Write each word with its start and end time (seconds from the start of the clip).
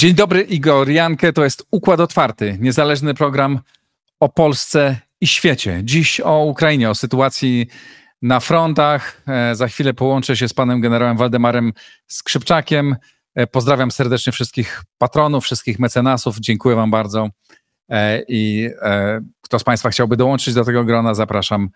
Dzień 0.00 0.14
dobry, 0.14 0.42
Igor 0.42 0.90
Jankę. 0.90 1.32
To 1.32 1.44
jest 1.44 1.66
Układ 1.70 2.00
Otwarty, 2.00 2.58
niezależny 2.60 3.14
program 3.14 3.60
o 4.20 4.28
Polsce 4.28 4.96
i 5.20 5.26
świecie. 5.26 5.80
Dziś 5.84 6.20
o 6.20 6.44
Ukrainie, 6.44 6.90
o 6.90 6.94
sytuacji 6.94 7.66
na 8.22 8.40
frontach. 8.40 9.22
E, 9.28 9.54
za 9.54 9.68
chwilę 9.68 9.94
połączę 9.94 10.36
się 10.36 10.48
z 10.48 10.54
panem 10.54 10.80
generałem 10.80 11.16
Waldemarem 11.16 11.72
Skrzypczakiem. 12.06 12.96
E, 13.34 13.46
pozdrawiam 13.46 13.90
serdecznie 13.90 14.32
wszystkich 14.32 14.82
patronów, 14.98 15.44
wszystkich 15.44 15.78
mecenasów. 15.78 16.38
Dziękuję 16.38 16.76
wam 16.76 16.90
bardzo. 16.90 17.28
E, 17.88 18.22
I 18.28 18.70
kto 19.40 19.58
z 19.58 19.64
państwa 19.64 19.90
chciałby 19.90 20.16
dołączyć 20.16 20.54
do 20.54 20.64
tego 20.64 20.84
grona, 20.84 21.14
zapraszam 21.14 21.70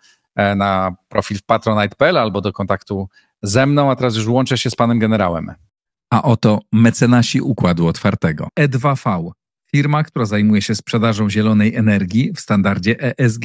na 0.56 0.94
profil 1.08 1.38
patronite.pl 1.46 2.18
albo 2.18 2.40
do 2.40 2.52
kontaktu 2.52 3.08
ze 3.42 3.66
mną, 3.66 3.90
a 3.90 3.96
teraz 3.96 4.16
już 4.16 4.26
łączę 4.26 4.58
się 4.58 4.70
z 4.70 4.76
panem 4.76 4.98
generałem. 4.98 5.54
A 6.14 6.22
oto 6.22 6.60
mecenasi 6.72 7.40
Układu 7.40 7.86
Otwartego. 7.86 8.48
E2V, 8.60 9.30
firma, 9.72 10.04
która 10.04 10.24
zajmuje 10.24 10.62
się 10.62 10.74
sprzedażą 10.74 11.30
zielonej 11.30 11.74
energii 11.74 12.32
w 12.32 12.40
standardzie 12.40 12.96
ESG. 13.18 13.44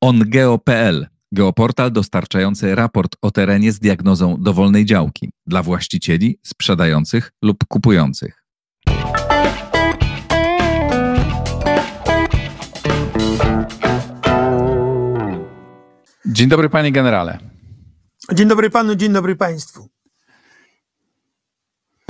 OnGeo.pl, 0.00 1.06
geoportal 1.32 1.92
dostarczający 1.92 2.74
raport 2.74 3.16
o 3.22 3.30
terenie 3.30 3.72
z 3.72 3.78
diagnozą 3.78 4.36
dowolnej 4.40 4.84
działki 4.84 5.30
dla 5.46 5.62
właścicieli, 5.62 6.38
sprzedających 6.42 7.32
lub 7.42 7.64
kupujących. 7.68 8.44
Dzień 16.26 16.48
dobry, 16.48 16.68
panie 16.68 16.92
generale. 16.92 17.38
Dzień 18.32 18.48
dobry 18.48 18.70
panu, 18.70 18.94
dzień 18.94 19.12
dobry 19.12 19.36
państwu. 19.36 19.99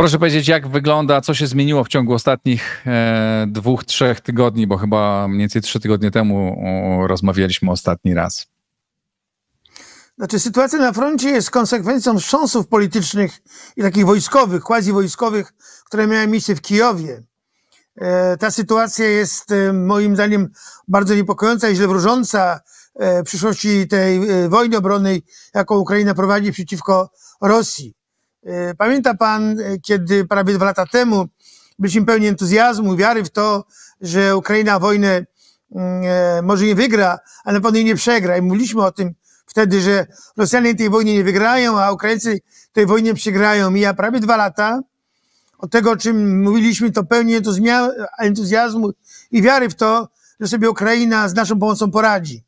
Proszę 0.01 0.19
powiedzieć, 0.19 0.49
jak 0.49 0.69
wygląda, 0.69 1.21
co 1.21 1.35
się 1.35 1.47
zmieniło 1.47 1.85
w 1.85 1.89
ciągu 1.89 2.15
ostatnich 2.15 2.87
e, 2.87 3.47
dwóch, 3.49 3.85
trzech 3.85 4.21
tygodni, 4.21 4.67
bo 4.67 4.77
chyba 4.77 5.29
mniej 5.29 5.41
więcej 5.41 5.63
trzy 5.63 5.81
tygodnie 5.81 6.11
temu 6.11 6.63
rozmawialiśmy 7.09 7.71
ostatni 7.71 8.15
raz. 8.15 8.47
Znaczy, 10.19 10.39
sytuacja 10.41 10.79
na 10.79 10.93
froncie 10.93 11.31
jest 11.31 11.51
konsekwencją 11.51 12.19
wstrząsów 12.19 12.69
politycznych 12.69 13.39
i 13.77 13.83
takich 13.83 14.07
wojskowych, 14.07 14.63
quasi-wojskowych, 14.63 15.53
które 15.87 16.07
miały 16.07 16.27
miejsce 16.27 16.55
w 16.55 16.61
Kijowie. 16.61 17.23
E, 17.97 18.37
ta 18.37 18.51
sytuacja 18.51 19.07
jest 19.07 19.53
e, 19.53 19.73
moim 19.73 20.15
zdaniem 20.15 20.49
bardzo 20.89 21.15
niepokojąca 21.15 21.69
i 21.69 21.77
źle 21.77 21.89
wróżąca 21.89 22.61
e, 22.95 23.23
przyszłości 23.23 23.89
tej 23.89 24.31
e, 24.31 24.49
wojny 24.49 24.77
obronnej, 24.77 25.23
jaką 25.55 25.79
Ukraina 25.79 26.15
prowadzi 26.15 26.53
przeciwko 26.53 27.11
Rosji. 27.43 28.00
E, 28.45 28.75
pamięta 28.75 29.15
pan, 29.15 29.61
e, 29.61 29.79
kiedy 29.79 30.25
prawie 30.25 30.55
dwa 30.55 30.65
lata 30.65 30.87
temu 30.87 31.29
byliśmy 31.79 32.07
pełni 32.07 32.27
entuzjazmu, 32.27 32.97
wiary 32.97 33.25
w 33.25 33.31
to, 33.31 33.65
że 34.01 34.37
Ukraina 34.37 34.79
wojnę 34.79 35.27
mm, 35.75 36.03
e, 36.05 36.43
może 36.43 36.65
nie 36.65 36.75
wygra, 36.75 37.19
ale 37.45 37.59
na 37.59 37.63
pewno 37.63 37.77
jej 37.77 37.85
nie 37.85 37.95
przegra. 37.95 38.37
I 38.37 38.43
mówiliśmy 38.43 38.85
o 38.85 38.93
tym 38.93 39.15
wtedy, 39.47 39.81
że 39.81 40.07
Rosjanie 40.37 40.75
tej 40.75 40.91
wojny 40.91 41.13
nie 41.13 41.25
wygrają, 41.25 41.81
a 41.81 41.93
Ukraińcy 41.93 42.41
tej 42.73 42.87
wojnie 42.87 43.15
przegrają. 43.15 43.71
Mija 43.71 43.95
prawie 43.95 44.21
dwa 44.21 44.37
lata 44.37 44.81
od 45.59 45.71
tego, 45.71 45.91
o 45.91 45.97
czym 45.97 46.43
mówiliśmy, 46.43 46.93
to 46.93 47.05
pełni 47.05 47.35
entuzjazmu 48.19 48.91
i 49.31 49.43
wiary 49.43 49.69
w 49.69 49.75
to, 49.75 50.09
że 50.41 50.49
sobie 50.49 50.71
Ukraina 50.71 51.29
z 51.29 51.35
naszą 51.35 51.59
pomocą 51.59 51.91
poradzi. 51.91 52.45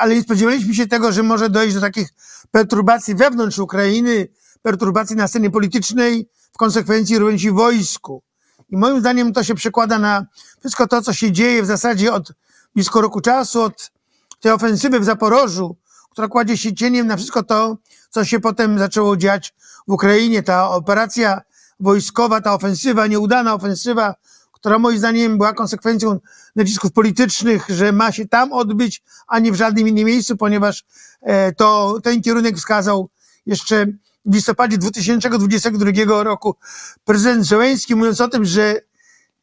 Ale 0.00 0.14
nie 0.14 0.22
spodziewaliśmy 0.22 0.74
się 0.74 0.86
tego, 0.86 1.12
że 1.12 1.22
może 1.22 1.50
dojść 1.50 1.74
do 1.74 1.80
takich 1.80 2.08
perturbacji 2.50 3.14
wewnątrz 3.14 3.58
Ukrainy, 3.58 4.28
perturbacji 4.64 5.16
na 5.16 5.28
scenie 5.28 5.50
politycznej, 5.50 6.28
w 6.52 6.56
konsekwencji 6.56 7.18
również 7.18 7.46
w 7.46 7.54
wojsku. 7.54 8.22
I 8.70 8.76
moim 8.76 9.00
zdaniem 9.00 9.32
to 9.32 9.44
się 9.44 9.54
przekłada 9.54 9.98
na 9.98 10.26
wszystko 10.60 10.86
to, 10.86 11.02
co 11.02 11.12
się 11.12 11.32
dzieje 11.32 11.62
w 11.62 11.66
zasadzie 11.66 12.12
od 12.12 12.32
blisko 12.74 13.00
roku 13.00 13.20
czasu, 13.20 13.62
od 13.62 13.92
tej 14.40 14.52
ofensywy 14.52 15.00
w 15.00 15.04
Zaporożu, 15.04 15.76
która 16.10 16.28
kładzie 16.28 16.56
się 16.56 16.74
cieniem 16.74 17.06
na 17.06 17.16
wszystko 17.16 17.42
to, 17.42 17.76
co 18.10 18.24
się 18.24 18.40
potem 18.40 18.78
zaczęło 18.78 19.16
dziać 19.16 19.54
w 19.88 19.92
Ukrainie. 19.92 20.42
Ta 20.42 20.70
operacja 20.70 21.40
wojskowa, 21.80 22.40
ta 22.40 22.54
ofensywa, 22.54 23.06
nieudana 23.06 23.54
ofensywa, 23.54 24.14
która 24.52 24.78
moim 24.78 24.98
zdaniem 24.98 25.36
była 25.36 25.52
konsekwencją 25.52 26.20
nacisków 26.56 26.92
politycznych, 26.92 27.66
że 27.68 27.92
ma 27.92 28.12
się 28.12 28.28
tam 28.28 28.52
odbyć, 28.52 29.02
a 29.26 29.38
nie 29.38 29.52
w 29.52 29.54
żadnym 29.54 29.88
innym 29.88 30.06
miejscu, 30.06 30.36
ponieważ 30.36 30.84
e, 31.22 31.52
to 31.52 31.98
ten 32.02 32.22
kierunek 32.22 32.56
wskazał 32.56 33.08
jeszcze 33.46 33.86
w 34.24 34.34
listopadzie 34.34 34.78
2022 34.78 36.22
roku 36.22 36.56
prezydent 37.04 37.46
Zełenski 37.46 37.94
mówiąc 37.94 38.20
o 38.20 38.28
tym, 38.28 38.44
że 38.44 38.80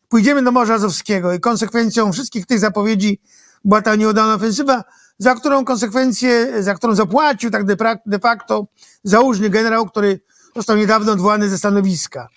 pójdziemy 0.09 0.43
do 0.43 0.51
Morza 0.51 0.73
Azowskiego 0.73 1.33
i 1.33 1.39
konsekwencją 1.39 2.11
wszystkich 2.11 2.45
tych 2.45 2.59
zapowiedzi 2.59 3.21
była 3.65 3.81
ta 3.81 3.95
nieudana 3.95 4.33
ofensywa, 4.33 4.83
za 5.17 5.35
którą 5.35 5.65
konsekwencję, 5.65 6.63
za 6.63 6.73
którą 6.73 6.95
zapłacił 6.95 7.51
tak 7.51 7.65
de 8.05 8.19
facto 8.19 8.67
załóżny 9.03 9.49
generał, 9.49 9.85
który 9.85 10.19
został 10.55 10.77
niedawno 10.77 11.11
odwołany 11.11 11.49
ze 11.49 11.57
stanowiska. 11.57 12.27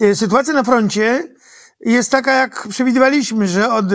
E, 0.00 0.14
sytuacja 0.14 0.54
na 0.54 0.64
froncie 0.64 1.34
jest 1.80 2.10
taka, 2.10 2.32
jak 2.32 2.68
przewidywaliśmy, 2.68 3.48
że 3.48 3.72
od 3.72 3.86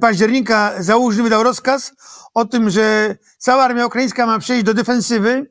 października 0.00 0.72
załóżny 0.82 1.22
wydał 1.22 1.42
rozkaz 1.42 1.92
o 2.34 2.44
tym, 2.44 2.70
że 2.70 3.16
cała 3.38 3.64
armia 3.64 3.86
ukraińska 3.86 4.26
ma 4.26 4.38
przejść 4.38 4.64
do 4.64 4.74
defensywy, 4.74 5.50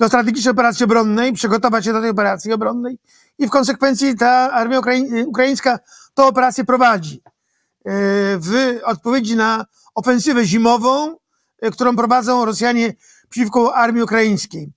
do 0.00 0.08
strategicznej 0.08 0.52
operacji 0.52 0.84
obronnej, 0.84 1.32
przygotować 1.32 1.84
się 1.84 1.92
do 1.92 2.00
tej 2.00 2.10
operacji 2.10 2.52
obronnej 2.52 2.98
i 3.38 3.46
w 3.46 3.50
konsekwencji 3.50 4.16
ta 4.16 4.52
armia 4.52 4.80
ukraińska 5.26 5.78
tę 6.14 6.24
operację 6.24 6.64
prowadzi. 6.64 7.22
E, 7.24 7.92
w 8.38 8.78
odpowiedzi 8.84 9.36
na 9.36 9.66
ofensywę 9.94 10.44
zimową, 10.44 11.16
e, 11.60 11.70
którą 11.70 11.96
prowadzą 11.96 12.44
Rosjanie 12.44 12.94
przeciwko 13.28 13.74
armii 13.74 14.02
ukraińskiej. 14.02 14.72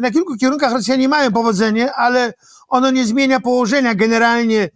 Na 0.00 0.10
kilku 0.10 0.36
kierunkach 0.36 0.72
Rosjanie 0.72 1.08
mają 1.08 1.32
powodzenie, 1.32 1.92
ale 1.92 2.34
ono 2.68 2.90
nie 2.90 3.06
zmienia 3.06 3.40
położenia 3.40 3.94
generalnie 3.94 4.68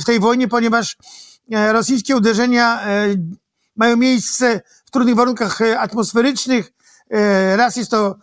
w 0.00 0.02
tej 0.06 0.20
wojnie, 0.20 0.48
ponieważ 0.48 0.96
rosyjskie 1.72 2.16
uderzenia 2.16 2.80
mają 3.76 3.96
miejsce 3.96 4.60
w 4.84 4.90
trudnych 4.90 5.14
warunkach 5.14 5.60
atmosferycznych. 5.78 6.72
Raz 7.56 7.76
jest 7.76 7.90
to 7.90 8.16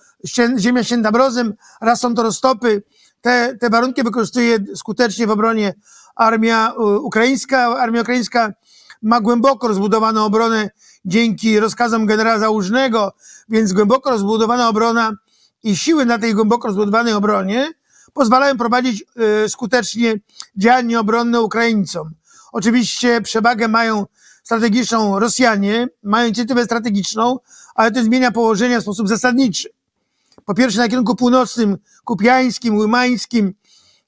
ziemia 0.57 0.83
ścięta 0.83 1.11
mrozem, 1.11 1.53
raz 1.81 1.99
są 1.99 2.15
to 2.15 2.23
roztopy. 2.23 2.83
Te, 3.21 3.57
te 3.59 3.69
warunki 3.69 4.03
wykorzystuje 4.03 4.57
skutecznie 4.75 5.27
w 5.27 5.31
obronie 5.31 5.73
armia 6.15 6.73
ukraińska. 7.01 7.77
Armia 7.77 8.01
ukraińska 8.01 8.53
ma 9.01 9.21
głęboko 9.21 9.67
rozbudowaną 9.67 10.25
obronę 10.25 10.69
dzięki 11.05 11.59
rozkazom 11.59 12.05
generała 12.05 12.39
Załużnego, 12.39 13.13
więc 13.49 13.73
głęboko 13.73 14.09
rozbudowana 14.09 14.69
obrona 14.69 15.11
i 15.63 15.77
siły 15.77 16.05
na 16.05 16.19
tej 16.19 16.33
głęboko 16.33 16.67
rozbudowanej 16.67 17.13
obronie 17.13 17.73
pozwalają 18.13 18.57
prowadzić 18.57 19.03
y, 19.45 19.49
skutecznie 19.49 20.19
działania 20.57 20.99
obronne 20.99 21.41
Ukraińcom. 21.41 22.11
Oczywiście 22.51 23.21
przewagę 23.21 23.67
mają 23.67 24.05
strategiczną 24.43 25.19
Rosjanie, 25.19 25.87
mają 26.03 26.27
inicjatywę 26.27 26.65
strategiczną, 26.65 27.39
ale 27.75 27.91
to 27.91 28.03
zmienia 28.03 28.31
położenie 28.31 28.79
w 28.79 28.81
sposób 28.81 29.07
zasadniczy 29.07 29.69
po 30.45 30.53
pierwsze 30.53 30.79
na 30.79 30.87
kierunku 30.87 31.15
północnym, 31.15 31.77
kupiańskim, 32.03 32.77
łymańskim, 32.77 33.53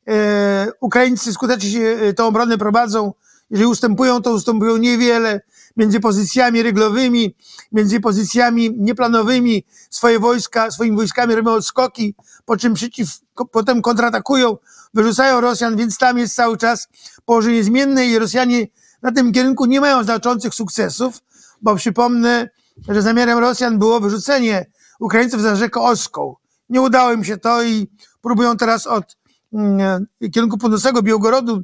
e, 0.08 0.68
Ukraińcy 0.80 1.34
skutecznie 1.34 1.72
się 1.72 1.80
e, 1.80 2.14
tą 2.14 2.28
obronę 2.28 2.58
prowadzą. 2.58 3.14
Jeżeli 3.50 3.70
ustępują, 3.70 4.22
to 4.22 4.32
ustępują 4.32 4.78
niewiele 4.78 5.42
między 5.78 6.00
pozycjami 6.00 6.64
ryglowymi, 6.64 7.36
między 7.72 8.00
pozycjami 8.00 8.76
nieplanowymi. 8.78 9.66
Swoje 9.90 10.20
wojska, 10.20 10.72
swoimi 10.72 10.96
wojskami 10.96 11.36
robią 11.36 11.52
odskoki, 11.52 12.16
po 12.46 12.58
czym 12.58 12.74
przeciw, 12.74 13.10
potem 13.52 13.82
kontratakują, 13.82 14.58
wyrzucają 14.94 15.42
Rosjan, 15.42 15.78
więc 15.78 15.98
tam 15.98 16.18
jest 16.18 16.36
cały 16.36 16.58
czas 16.58 16.88
położenie 17.26 17.64
zmienne 17.64 18.06
i 18.06 18.20
Rosjanie 18.20 18.68
na 19.02 19.12
tym 19.12 19.32
kierunku 19.32 19.66
nie 19.66 19.82
mają 19.82 20.04
znaczących 20.04 20.54
sukcesów, 20.54 21.20
bo 21.62 21.76
przypomnę, 21.76 22.50
że 22.90 23.02
zamiarem 23.02 23.40
Rosjan 23.40 23.80
było 23.80 24.00
wyrzucenie 24.00 24.66
Ukraińców 25.00 25.42
za 25.42 25.56
rzekę 25.56 25.82
Oską. 25.82 26.36
Nie 26.70 26.82
udało 26.82 27.14
im 27.14 27.24
się 27.24 27.38
to 27.38 27.64
i 27.64 27.88
próbują 28.22 28.58
teraz 28.58 28.88
od 28.88 29.18
mm, 29.54 30.06
kierunku 30.32 30.58
północnego 30.58 31.02
Białgorodu 31.02 31.64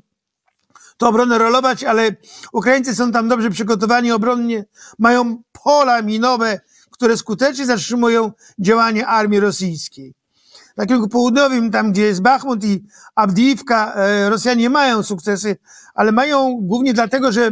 to 0.98 1.08
obronę 1.08 1.38
rolować, 1.38 1.84
ale 1.84 2.16
Ukraińcy 2.54 2.96
są 2.96 3.12
tam 3.12 3.28
dobrze 3.28 3.50
przygotowani 3.50 4.12
obronnie, 4.12 4.66
mają 5.00 5.44
pola 5.64 6.02
minowe, 6.02 6.60
które 6.92 7.18
skutecznie 7.18 7.66
zatrzymują 7.66 8.32
działanie 8.60 9.08
armii 9.08 9.40
rosyjskiej. 9.40 10.14
Na 10.78 10.86
kierunku 10.86 11.10
południowym, 11.10 11.72
tam 11.72 11.92
gdzie 11.92 12.02
jest 12.02 12.22
Bachmut 12.22 12.64
i 12.64 12.84
Abdiivka, 13.16 13.94
e, 13.94 14.30
Rosjanie 14.30 14.70
mają 14.70 15.04
sukcesy, 15.04 15.58
ale 15.94 16.12
mają 16.12 16.58
głównie 16.62 16.94
dlatego, 16.94 17.32
że 17.32 17.52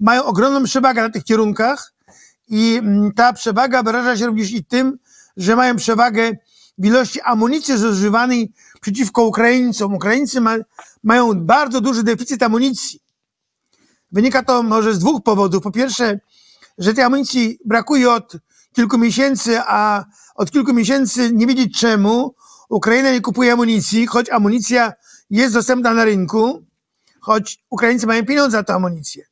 mają 0.00 0.24
ogromną 0.24 0.64
przewagę 0.64 1.02
na 1.02 1.10
tych 1.10 1.24
kierunkach 1.24 1.91
i 2.52 2.78
mm, 2.78 3.12
ta 3.12 3.32
przewaga 3.32 3.82
wyraża 3.82 4.16
się 4.16 4.26
również 4.26 4.50
i 4.50 4.64
tym, 4.64 4.98
że 5.36 5.56
mają 5.56 5.76
przewagę 5.76 6.32
w 6.78 6.86
ilości 6.86 7.20
amunicji 7.20 7.78
zużywanej 7.78 8.52
przeciwko 8.80 9.24
Ukraińcom. 9.24 9.94
Ukraińcy 9.94 10.40
ma, 10.40 10.56
mają 11.02 11.34
bardzo 11.34 11.80
duży 11.80 12.02
deficyt 12.02 12.42
amunicji. 12.42 13.00
Wynika 14.12 14.42
to 14.42 14.62
może 14.62 14.94
z 14.94 14.98
dwóch 14.98 15.22
powodów. 15.22 15.62
Po 15.62 15.70
pierwsze, 15.70 16.20
że 16.78 16.94
tej 16.94 17.04
amunicji 17.04 17.58
brakuje 17.64 18.10
od 18.10 18.36
kilku 18.72 18.98
miesięcy, 18.98 19.60
a 19.60 20.04
od 20.34 20.50
kilku 20.50 20.72
miesięcy 20.74 21.30
nie 21.32 21.46
wiedzieć 21.46 21.78
czemu 21.78 22.34
Ukraina 22.68 23.10
nie 23.12 23.20
kupuje 23.20 23.52
amunicji, 23.52 24.06
choć 24.06 24.30
amunicja 24.30 24.92
jest 25.30 25.54
dostępna 25.54 25.94
na 25.94 26.04
rynku, 26.04 26.64
choć 27.20 27.58
Ukraińcy 27.70 28.06
mają 28.06 28.26
pieniądze 28.26 28.58
za 28.58 28.62
tę 28.62 28.74
amunicję. 28.74 29.24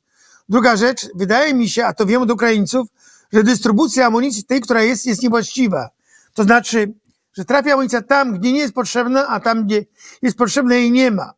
Druga 0.48 0.76
rzecz, 0.76 1.06
wydaje 1.14 1.54
mi 1.54 1.68
się, 1.68 1.84
a 1.84 1.92
to 1.92 2.06
wiem 2.06 2.22
od 2.22 2.30
Ukraińców, 2.30 2.88
że 3.32 3.44
dystrybucja 3.44 4.06
amunicji 4.06 4.44
tej, 4.44 4.60
która 4.60 4.82
jest, 4.82 5.06
jest 5.06 5.22
niewłaściwa. 5.22 5.88
To 6.34 6.42
znaczy, 6.42 6.94
że 7.32 7.44
trafia 7.44 7.72
amunicja 7.72 8.02
tam, 8.02 8.38
gdzie 8.38 8.52
nie 8.52 8.60
jest 8.60 8.74
potrzebna, 8.74 9.28
a 9.28 9.40
tam, 9.40 9.66
gdzie 9.66 9.86
jest 10.22 10.36
potrzebna 10.36 10.74
jej 10.74 10.90
nie 10.90 11.10
ma. 11.10 11.32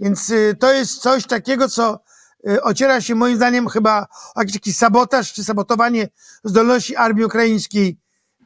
Więc 0.00 0.30
y, 0.30 0.56
to 0.60 0.72
jest 0.72 0.98
coś 0.98 1.26
takiego, 1.26 1.68
co 1.68 2.00
y, 2.48 2.62
ociera 2.62 3.00
się 3.00 3.14
moim 3.14 3.36
zdaniem 3.36 3.68
chyba 3.68 4.06
o 4.34 4.40
jakiś 4.40 4.54
taki 4.54 4.72
sabotaż 4.72 5.32
czy 5.32 5.44
sabotowanie 5.44 6.08
zdolności 6.44 6.96
armii 6.96 7.24
ukraińskiej. 7.24 7.98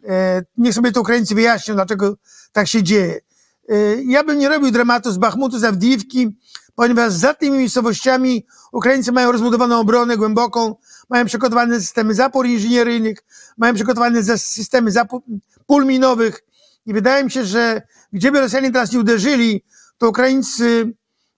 E, 0.09 0.43
niech 0.57 0.75
sobie 0.75 0.93
to 0.93 1.01
Ukraińcy 1.01 1.35
wyjaśnią, 1.35 1.75
dlaczego 1.75 2.17
tak 2.53 2.69
się 2.69 2.83
dzieje. 2.83 3.21
E, 3.69 4.03
ja 4.03 4.25
bym 4.25 4.39
nie 4.39 4.49
robił 4.49 4.71
dramatu 4.71 5.13
z 5.13 5.19
Bachmutu, 5.19 5.59
z 5.59 5.65
Awdijiwki, 5.65 6.37
ponieważ 6.75 7.13
za 7.13 7.35
tymi 7.35 7.59
miejscowościami 7.59 8.47
Ukraińcy 8.73 9.13
mają 9.13 9.33
rozbudowaną 9.33 9.81
obronę 9.81 10.17
głęboką, 10.17 10.77
mają 11.09 11.25
przygotowane 11.25 11.81
systemy 11.81 12.15
zapór 12.15 12.47
inżynieryjnych, 12.47 13.19
mają 13.59 13.75
przygotowane 13.75 14.39
systemy 14.39 14.91
zapór, 14.91 15.23
pól 15.67 15.87
minowych 15.87 16.41
i 16.87 16.93
wydaje 16.93 17.25
mi 17.25 17.31
się, 17.31 17.45
że 17.45 17.83
gdzieby 18.13 18.41
Rosjanie 18.41 18.73
teraz 18.73 18.93
nie 18.93 18.99
uderzyli, 18.99 19.65
to 19.99 20.09
Ukraińcy 20.09 20.93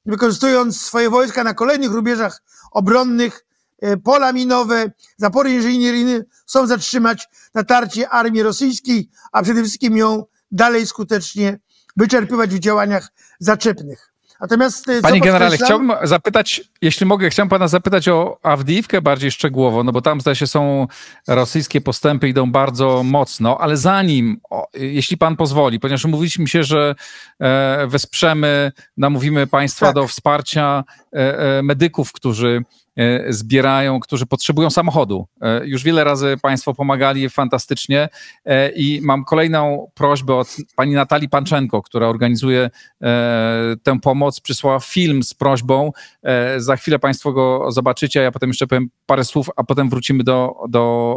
wykorzystując 0.06 0.80
swoje 0.80 1.10
wojska 1.10 1.44
na 1.44 1.54
kolejnych 1.54 1.92
rubieżach 1.92 2.42
obronnych, 2.70 3.46
e, 3.82 3.96
pola 3.96 4.32
minowe, 4.32 4.92
zapory 5.16 5.52
inżynieryjne 5.52 6.24
chcą 6.46 6.66
zatrzymać 6.66 7.28
natarcie 7.54 8.08
armii 8.08 8.42
rosyjskiej, 8.42 9.10
a 9.32 9.42
przede 9.42 9.62
wszystkim 9.62 9.96
ją 9.96 10.24
dalej 10.50 10.86
skutecznie 10.86 11.58
wyczerpywać 11.96 12.54
w 12.54 12.58
działaniach 12.58 13.08
zaczepnych. 13.38 14.11
Natomiast 14.42 14.88
e, 14.88 15.00
Panie 15.00 15.20
generale, 15.20 15.56
chciałbym 15.56 15.92
zapytać, 16.02 16.60
jeśli 16.82 17.06
mogę, 17.06 17.30
chciałbym 17.30 17.50
pana 17.50 17.68
zapytać 17.68 18.08
o 18.08 18.38
Awdijiwkę 18.42 19.02
bardziej 19.02 19.30
szczegółowo, 19.30 19.84
no 19.84 19.92
bo 19.92 20.00
tam 20.00 20.20
zdaje 20.20 20.36
się 20.36 20.46
są 20.46 20.86
rosyjskie 21.28 21.80
postępy, 21.80 22.28
idą 22.28 22.52
bardzo 22.52 23.02
mocno, 23.02 23.58
ale 23.60 23.76
zanim, 23.76 24.40
jeśli 24.74 25.16
pan 25.16 25.36
pozwoli, 25.36 25.80
ponieważ 25.80 26.04
mówiliśmy 26.04 26.48
się, 26.48 26.64
że 26.64 26.94
e, 27.40 27.86
wesprzemy, 27.86 28.72
namówimy 28.96 29.46
państwa 29.46 29.86
tak. 29.86 29.94
do 29.94 30.06
wsparcia 30.06 30.84
e, 31.12 31.38
e, 31.58 31.62
medyków, 31.62 32.12
którzy 32.12 32.64
zbierają, 33.28 34.00
którzy 34.00 34.26
potrzebują 34.26 34.70
samochodu. 34.70 35.26
E, 35.40 35.66
już 35.66 35.82
wiele 35.82 36.04
razy 36.04 36.36
Państwo 36.42 36.74
pomagali 36.74 37.28
fantastycznie 37.28 38.08
e, 38.44 38.70
i 38.70 39.00
mam 39.02 39.24
kolejną 39.24 39.90
prośbę 39.94 40.34
od 40.34 40.56
pani 40.76 40.94
Natalii 40.94 41.28
Panczenko, 41.28 41.82
która 41.82 42.06
organizuje 42.06 42.70
tę 43.82 44.00
pomoc. 44.02 44.40
Przysłała 44.40 44.80
film 44.80 45.22
z 45.22 45.34
prośbą. 45.34 45.92
Za 46.56 46.76
chwilę 46.76 46.98
Państwo 46.98 47.32
go 47.32 47.72
zobaczycie, 47.72 48.20
a 48.20 48.22
ja 48.22 48.32
potem 48.32 48.50
jeszcze 48.50 48.66
powiem 48.66 48.90
parę 49.06 49.24
słów, 49.24 49.50
a 49.56 49.64
potem 49.64 49.90
wrócimy 49.90 50.24
do, 50.24 50.54
do 50.68 51.16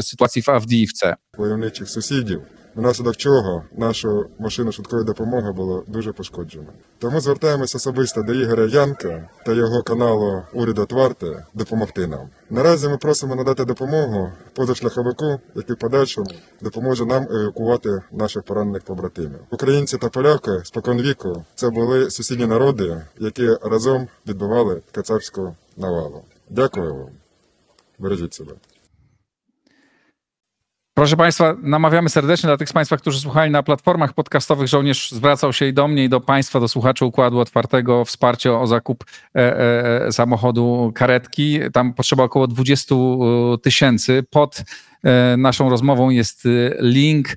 sytuacji 0.00 0.42
w 0.42 0.48
Awdijiwce. 0.48 1.14
Wojowniczych 1.38 1.90
sąsiadów 1.90 2.57
внаслідок 2.78 3.16
чого 3.16 3.64
нашу 3.76 4.26
машину 4.38 4.72
швидкої 4.72 5.04
допомоги 5.04 5.52
було 5.52 5.84
дуже 5.86 6.12
пошкоджено. 6.12 6.66
Тому 6.98 7.20
звертаємося 7.20 7.78
особисто 7.78 8.22
до 8.22 8.34
Ігоря 8.34 8.66
Янка 8.66 9.28
та 9.46 9.52
його 9.52 9.82
каналу 9.82 10.42
Уряд 10.52 10.78
Отварти 10.78 11.44
допомогти 11.54 12.06
нам. 12.06 12.28
Наразі 12.50 12.88
ми 12.88 12.96
просимо 12.96 13.34
надати 13.34 13.64
допомогу 13.64 14.32
позашляховику, 14.54 15.40
який 15.54 15.76
в 15.76 15.78
подальшому 15.78 16.30
допоможе 16.60 17.06
нам 17.06 17.22
евакувати 17.30 18.02
наших 18.12 18.42
поранених 18.42 18.82
побратимів. 18.82 19.40
Українці 19.50 19.98
та 19.98 20.08
поляки 20.08 20.50
споконвіку 20.64 21.44
це 21.54 21.70
були 21.70 22.10
сусідні 22.10 22.46
народи, 22.46 23.02
які 23.18 23.48
разом 23.62 24.08
відбивали 24.26 24.82
кацапську 24.92 25.56
навалу. 25.76 26.22
Дякую 26.50 26.94
вам. 26.94 27.10
Бережіть 27.98 28.34
себе. 28.34 28.52
Proszę 30.98 31.16
Państwa, 31.16 31.56
namawiamy 31.62 32.08
serdecznie 32.08 32.46
dla 32.46 32.56
tych 32.56 32.68
z 32.68 32.72
Państwa, 32.72 32.96
którzy 32.96 33.20
słuchali 33.20 33.50
na 33.52 33.62
platformach 33.62 34.12
podcastowych. 34.12 34.68
Żołnierz 34.68 35.10
zwracał 35.10 35.52
się 35.52 35.66
i 35.66 35.72
do 35.72 35.88
mnie, 35.88 36.04
i 36.04 36.08
do 36.08 36.20
Państwa, 36.20 36.60
do 36.60 36.68
słuchaczy 36.68 37.04
Układu 37.04 37.38
Otwartego, 37.38 38.04
wsparcie 38.04 38.52
o 38.52 38.66
zakup 38.66 39.04
e, 39.34 39.38
e, 39.38 40.06
e 40.06 40.12
samochodu 40.12 40.92
karetki. 40.94 41.58
Tam 41.72 41.94
potrzeba 41.94 42.24
około 42.24 42.46
20 42.46 42.94
e, 42.94 42.98
tysięcy. 43.62 44.24
Pod 44.30 44.62
e, 45.04 45.36
naszą 45.36 45.70
rozmową 45.70 46.10
jest 46.10 46.46
e, 46.46 46.48
link 46.80 47.28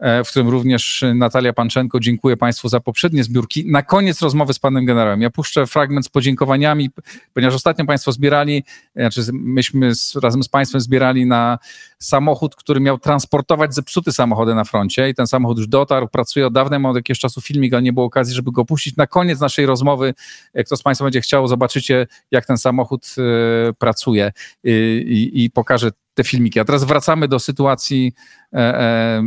w 0.00 0.28
którym 0.28 0.48
również 0.48 1.04
Natalia 1.14 1.52
Panczenko. 1.52 2.00
Dziękuję 2.00 2.36
Państwu 2.36 2.68
za 2.68 2.80
poprzednie 2.80 3.24
zbiórki. 3.24 3.70
Na 3.70 3.82
koniec 3.82 4.22
rozmowy 4.22 4.54
z 4.54 4.58
Panem 4.58 4.84
Generałem. 4.84 5.22
Ja 5.22 5.30
puszczę 5.30 5.66
fragment 5.66 6.06
z 6.06 6.08
podziękowaniami, 6.08 6.90
ponieważ 7.34 7.54
ostatnio 7.54 7.84
Państwo 7.84 8.12
zbierali, 8.12 8.64
znaczy 8.96 9.20
myśmy 9.32 9.94
z, 9.94 10.16
razem 10.16 10.42
z 10.42 10.48
Państwem 10.48 10.80
zbierali 10.80 11.26
na 11.26 11.58
samochód, 11.98 12.56
który 12.56 12.80
miał 12.80 12.98
transportować 12.98 13.74
zepsuty 13.74 14.12
samochody 14.12 14.54
na 14.54 14.64
froncie 14.64 15.10
i 15.10 15.14
ten 15.14 15.26
samochód 15.26 15.58
już 15.58 15.68
dotarł, 15.68 16.08
pracuje 16.08 16.46
od 16.46 16.52
dawna, 16.52 16.78
mam 16.78 16.90
od 16.90 16.96
jakiegoś 16.96 17.18
czasu 17.18 17.40
filmik, 17.40 17.72
ale 17.72 17.82
nie 17.82 17.92
było 17.92 18.06
okazji, 18.06 18.34
żeby 18.34 18.52
go 18.52 18.64
puścić. 18.64 18.96
Na 18.96 19.06
koniec 19.06 19.40
naszej 19.40 19.66
rozmowy, 19.66 20.14
jak 20.54 20.66
kto 20.66 20.76
z 20.76 20.82
Państwa 20.82 21.04
będzie 21.04 21.20
chciał, 21.20 21.48
zobaczycie, 21.48 22.06
jak 22.30 22.46
ten 22.46 22.58
samochód 22.58 23.14
pracuje 23.78 24.32
i, 24.64 25.30
i 25.34 25.50
pokażę 25.50 25.90
te 26.18 26.24
filmiki. 26.24 26.60
A 26.60 26.64
teraz 26.64 26.84
wracamy 26.84 27.28
do 27.28 27.38
sytuacji 27.38 28.14
e, 28.52 28.58
e, 28.58 29.22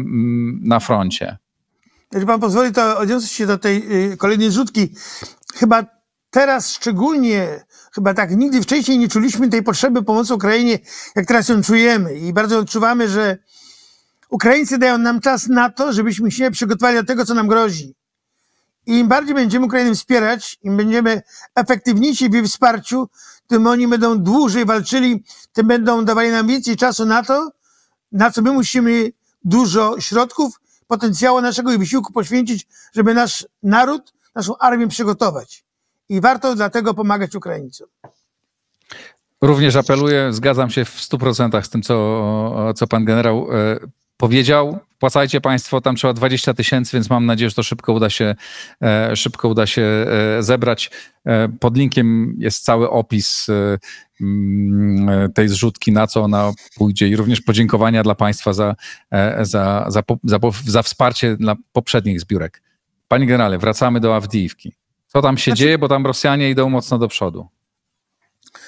na 0.62 0.80
froncie. 0.80 1.38
Jeśli 2.14 2.28
pan 2.28 2.40
pozwoli, 2.40 2.72
to 2.72 2.98
odniosę 2.98 3.28
się 3.28 3.46
do 3.46 3.58
tej 3.58 4.12
y, 4.12 4.18
kolejnej 4.18 4.52
zrzutki. 4.52 4.90
Chyba 5.56 5.86
teraz 6.30 6.74
szczególnie, 6.74 7.66
chyba 7.96 8.14
tak 8.14 8.38
nigdy 8.38 8.62
wcześniej 8.62 8.98
nie 8.98 9.08
czuliśmy 9.08 9.50
tej 9.50 9.64
potrzeby 9.64 10.04
pomocy 10.04 10.34
Ukrainie, 10.34 10.80
jak 11.16 11.26
teraz 11.26 11.50
ją 11.50 11.62
czujemy. 11.64 12.16
I 12.16 12.34
bardzo 12.34 12.60
odczuwamy, 12.60 13.10
że 13.10 13.38
Ukraińcy 14.30 14.78
dają 14.78 14.98
nam 14.98 15.22
czas 15.22 15.48
na 15.48 15.70
to, 15.70 15.94
żebyśmy 15.94 16.32
się 16.32 16.52
przygotowali 16.52 16.98
do 16.98 17.04
tego, 17.04 17.26
co 17.26 17.34
nam 17.34 17.48
grozi. 17.48 17.96
I 18.86 19.00
im 19.00 19.08
bardziej 19.08 19.36
będziemy 19.36 19.66
Ukrainę 19.66 19.96
wspierać, 19.96 20.58
im 20.64 20.78
będziemy 20.78 21.22
efektywniejsi 21.56 22.30
w 22.30 22.34
jej 22.34 22.44
wsparciu, 22.44 23.10
tym 23.52 23.68
oni 23.68 23.88
będą 23.88 24.20
dłużej 24.20 24.66
walczyli, 24.66 25.24
tym 25.54 25.68
będą 25.68 26.06
dawali 26.06 26.32
nam 26.32 26.48
więcej 26.48 26.78
czasu 26.78 27.06
na 27.06 27.24
to, 27.24 27.52
na 28.12 28.32
co 28.32 28.42
my 28.42 28.52
musimy 28.52 29.12
dużo 29.44 29.96
środków, 30.00 30.60
potencjału 30.88 31.42
naszego 31.42 31.74
i 31.74 31.78
wysiłku 31.78 32.14
poświęcić, 32.14 32.68
żeby 32.94 33.14
nasz 33.14 33.48
naród, 33.64 34.14
naszą 34.36 34.58
armię 34.58 34.88
przygotować. 34.88 35.66
I 36.10 36.22
warto 36.22 36.56
dlatego 36.56 36.94
pomagać 36.94 37.36
Ukraińcom. 37.36 37.88
Również 39.42 39.76
apeluję, 39.76 40.34
zgadzam 40.34 40.70
się 40.70 40.86
w 40.86 40.96
100% 40.96 41.64
z 41.64 41.70
tym, 41.70 41.82
co, 41.82 42.74
co 42.76 42.88
pan 42.88 43.06
generał 43.06 43.48
e, 43.52 43.80
powiedział. 44.22 44.80
Płacajcie 45.00 45.42
Państwo, 45.42 45.82
tam 45.82 45.96
trzeba 45.96 46.14
20 46.14 46.54
tysięcy, 46.54 46.98
więc 46.98 47.10
mam 47.10 47.26
nadzieję, 47.26 47.50
że 47.50 47.56
to 47.56 47.64
szybko 47.64 47.94
uda 47.94 48.10
się, 48.10 48.36
e, 48.82 49.16
szybko 49.16 49.50
uda 49.50 49.68
się 49.68 49.82
e, 49.82 50.44
zebrać. 50.44 50.92
E, 51.26 51.50
pod 51.50 51.78
linkiem 51.78 52.36
jest 52.38 52.64
cały 52.64 52.90
opis 52.90 53.48
mm, 54.22 55.34
tej 55.34 55.50
zrzutki, 55.50 55.92
na 55.92 56.08
co 56.08 56.22
ona 56.22 56.52
pójdzie 56.76 57.08
i 57.08 57.16
również 57.16 57.42
podziękowania 57.42 58.04
dla 58.04 58.16
Państwa 58.16 58.54
za, 58.54 58.76
za, 59.42 59.86
za, 59.88 60.06
za, 60.24 60.40
za 60.66 60.84
wsparcie 60.84 61.38
dla 61.38 61.56
poprzednich 61.74 62.22
zbiórek. 62.22 62.62
Panie 63.08 63.26
generale, 63.26 63.58
wracamy 63.58 64.00
do 64.00 64.16
Awdijiwki. 64.16 64.74
Co 65.08 65.22
tam 65.22 65.38
się 65.38 65.52
znaczy, 65.52 65.60
dzieje, 65.60 65.78
bo 65.78 65.88
tam 65.88 66.06
Rosjanie 66.06 66.50
idą 66.50 66.70
mocno 66.70 66.98
do 66.98 67.08
przodu. 67.08 67.48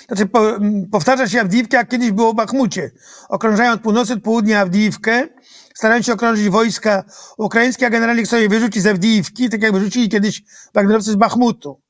Znaczy, 0.07 0.25
po, 0.25 0.59
powtarza 0.91 1.27
się 1.27 1.41
Awdijiwka, 1.41 1.77
jak 1.77 1.89
kiedyś 1.89 2.11
było 2.11 2.33
w 2.33 2.35
Bachmucie. 2.35 2.91
Okrążają 3.29 3.71
od 3.71 3.81
północy, 3.81 4.13
od 4.13 4.23
południa 4.23 4.59
Awdijiwkę, 4.59 5.27
starają 5.73 6.01
się 6.01 6.13
okrążyć 6.13 6.49
wojska 6.49 7.03
ukraińskie, 7.37 7.85
a 7.85 7.89
generalnie 7.89 8.23
chcą 8.23 8.37
je 8.37 8.49
wyrzucić 8.49 8.83
z 8.83 8.87
Awdijiwki, 8.87 9.49
tak 9.49 9.61
jak 9.61 9.73
wyrzucili 9.73 10.09
kiedyś 10.09 10.43
Wagnerowcy 10.73 11.11
z 11.11 11.15
Bachmutu. 11.15 11.81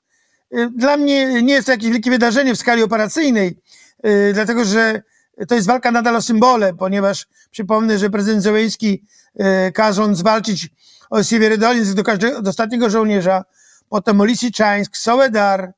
Y, 0.57 0.69
dla 0.75 0.97
mnie 0.97 1.43
nie 1.43 1.53
jest 1.53 1.65
to 1.65 1.71
jakieś 1.71 1.89
wielkie 1.89 2.09
wydarzenie 2.09 2.55
w 2.55 2.59
skali 2.59 2.83
operacyjnej, 2.83 3.59
y, 4.05 4.31
dlatego 4.33 4.65
że 4.65 5.01
to 5.47 5.55
jest 5.55 5.67
walka 5.67 5.91
nadal 5.91 6.15
o 6.15 6.21
symbole, 6.21 6.73
ponieważ 6.73 7.27
przypomnę, 7.51 7.97
że 7.97 8.09
prezydent 8.09 8.43
Zełenski 8.43 9.03
y, 9.67 9.71
każąc 9.71 10.21
walczyć 10.21 10.69
o 11.09 11.23
Siewierodolins 11.23 11.93
do, 11.93 12.03
każdego, 12.03 12.41
do 12.41 12.49
ostatniego 12.49 12.89
żołnierza, 12.89 13.43
potem 13.89 14.21
o 14.21 14.25
Lisiczańsk, 14.25 14.97
Soledar, 14.97 15.73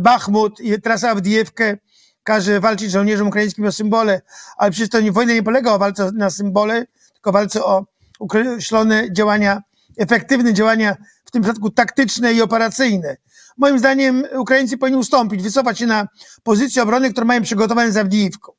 Bachmut 0.00 0.60
i 0.60 0.80
teraz 0.80 1.04
Awdijewkę, 1.04 1.76
każe 2.22 2.60
walczyć 2.60 2.90
żołnierzom 2.90 3.28
ukraińskim 3.28 3.66
o 3.66 3.72
symbole, 3.72 4.20
ale 4.56 4.70
przecież 4.70 4.88
to 4.88 5.00
nie, 5.00 5.12
wojna 5.12 5.32
nie 5.32 5.42
polega 5.42 5.72
o 5.72 5.78
walce 5.78 6.10
na 6.12 6.30
symbole, 6.30 6.86
tylko 7.12 7.32
walce 7.32 7.64
o, 7.64 7.84
określone 8.18 9.12
działania, 9.12 9.62
efektywne 9.98 10.54
działania, 10.54 10.96
w 11.24 11.30
tym 11.30 11.42
przypadku 11.42 11.70
taktyczne 11.70 12.32
i 12.32 12.42
operacyjne. 12.42 13.16
Moim 13.56 13.78
zdaniem 13.78 14.24
Ukraińcy 14.38 14.78
powinni 14.78 14.98
ustąpić, 14.98 15.42
wycofać 15.42 15.78
się 15.78 15.86
na 15.86 16.08
pozycję 16.42 16.82
obrony, 16.82 17.12
którą 17.12 17.26
mają 17.26 17.42
przygotowane 17.42 17.92
z 17.92 17.96
Awdijiwką. 17.96 18.52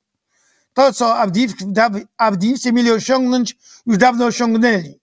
To, 0.74 0.94
co 0.94 1.16
Awdijiwcy 2.18 2.72
mieli 2.72 2.92
osiągnąć, 2.92 3.58
już 3.86 3.98
dawno 3.98 4.26
osiągnęli. 4.26 5.00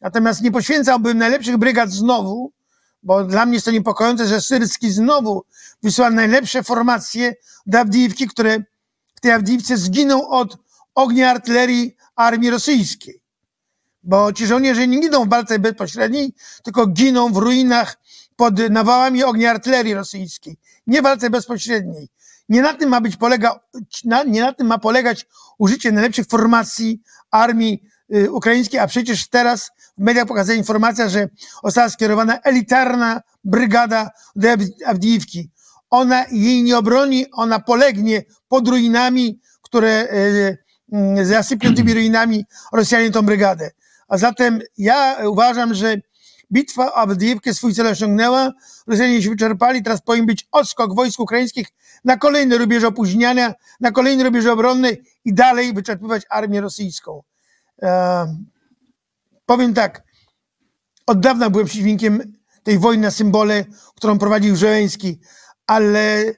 Natomiast 0.00 0.42
nie 0.42 0.52
poświęcałbym 0.52 1.18
najlepszych 1.18 1.56
brygad 1.56 1.90
znowu, 1.90 2.52
bo 3.04 3.24
dla 3.24 3.46
mnie 3.46 3.54
jest 3.54 3.64
to 3.64 3.70
niepokojące, 3.70 4.26
że 4.26 4.40
Syrski 4.40 4.90
znowu 4.90 5.44
wysłał 5.82 6.10
najlepsze 6.10 6.62
formacje 6.62 7.34
do 7.66 7.78
Awdijiwki, 7.78 8.28
które 8.28 8.58
w 9.14 9.20
tej 9.20 9.32
Awdijiwce 9.32 9.76
zginą 9.76 10.28
od 10.28 10.56
ognia 10.94 11.30
artylerii 11.30 11.96
armii 12.16 12.50
rosyjskiej. 12.50 13.20
Bo 14.02 14.32
ci 14.32 14.46
żołnierze 14.46 14.88
nie 14.88 15.00
giną 15.00 15.24
w 15.24 15.28
walce 15.28 15.58
bezpośredniej, 15.58 16.34
tylko 16.62 16.86
giną 16.86 17.32
w 17.32 17.36
ruinach 17.36 17.96
pod 18.36 18.58
nawałami 18.70 19.24
ognia 19.24 19.50
artylerii 19.50 19.94
rosyjskiej. 19.94 20.56
Nie 20.86 21.00
w 21.00 21.02
walce 21.02 21.30
bezpośredniej. 21.30 22.08
Nie 22.48 22.62
na 22.62 22.74
tym 22.74 22.88
ma 22.88 23.00
być 23.00 23.16
polega, 23.16 23.60
nie 24.26 24.40
na 24.40 24.52
tym 24.52 24.66
ma 24.66 24.78
polegać 24.78 25.26
użycie 25.58 25.92
najlepszych 25.92 26.26
formacji 26.26 27.02
armii 27.30 27.82
y, 28.14 28.32
ukraińskiej, 28.32 28.80
a 28.80 28.86
przecież 28.86 29.28
teraz 29.28 29.70
w 29.98 30.02
mediach 30.02 30.26
pokazała 30.26 30.56
informacja, 30.56 31.08
że 31.08 31.28
została 31.64 31.88
skierowana 31.88 32.38
elitarna 32.40 33.20
brygada 33.44 34.10
do 34.36 34.48
Awdijiwki. 34.86 35.50
Ona 35.90 36.24
jej 36.32 36.62
nie 36.62 36.78
obroni, 36.78 37.30
ona 37.32 37.60
polegnie 37.60 38.22
pod 38.48 38.68
ruinami, 38.68 39.40
które 39.62 40.08
y, 40.12 40.58
y, 41.18 41.26
zasypią 41.26 41.74
tymi 41.74 41.94
ruinami 41.94 42.44
Rosjanie 42.72 43.10
tą 43.10 43.22
brygadę. 43.22 43.70
A 44.08 44.18
zatem 44.18 44.60
ja 44.78 45.16
uważam, 45.28 45.74
że 45.74 45.96
bitwa 46.52 46.92
o 46.92 46.96
Awdijiwkę 46.96 47.54
swój 47.54 47.74
cel 47.74 47.86
osiągnęła, 47.86 48.52
Rosjanie 48.86 49.22
się 49.22 49.30
wyczerpali, 49.30 49.82
teraz 49.82 50.02
powinien 50.02 50.26
być 50.26 50.48
odskok 50.52 50.94
wojsk 50.94 51.20
ukraińskich 51.20 51.68
na 52.04 52.16
kolejny 52.16 52.58
rubież 52.58 52.84
opóźniania, 52.84 53.54
na 53.80 53.90
kolejny 53.90 54.24
rubież 54.24 54.46
obronny 54.46 54.96
i 55.24 55.34
dalej 55.34 55.72
wyczerpywać 55.72 56.22
armię 56.30 56.60
rosyjską. 56.60 57.22
E, 57.82 58.36
powiem 59.46 59.74
tak, 59.74 60.02
od 61.06 61.20
dawna 61.20 61.50
byłem 61.50 61.66
przeciwnikiem 61.66 62.32
tej 62.62 62.78
wojny 62.78 63.02
na 63.02 63.10
symbole, 63.10 63.64
którą 63.96 64.18
prowadził 64.18 64.56
Żeleński, 64.56 65.20
ale 65.66 66.34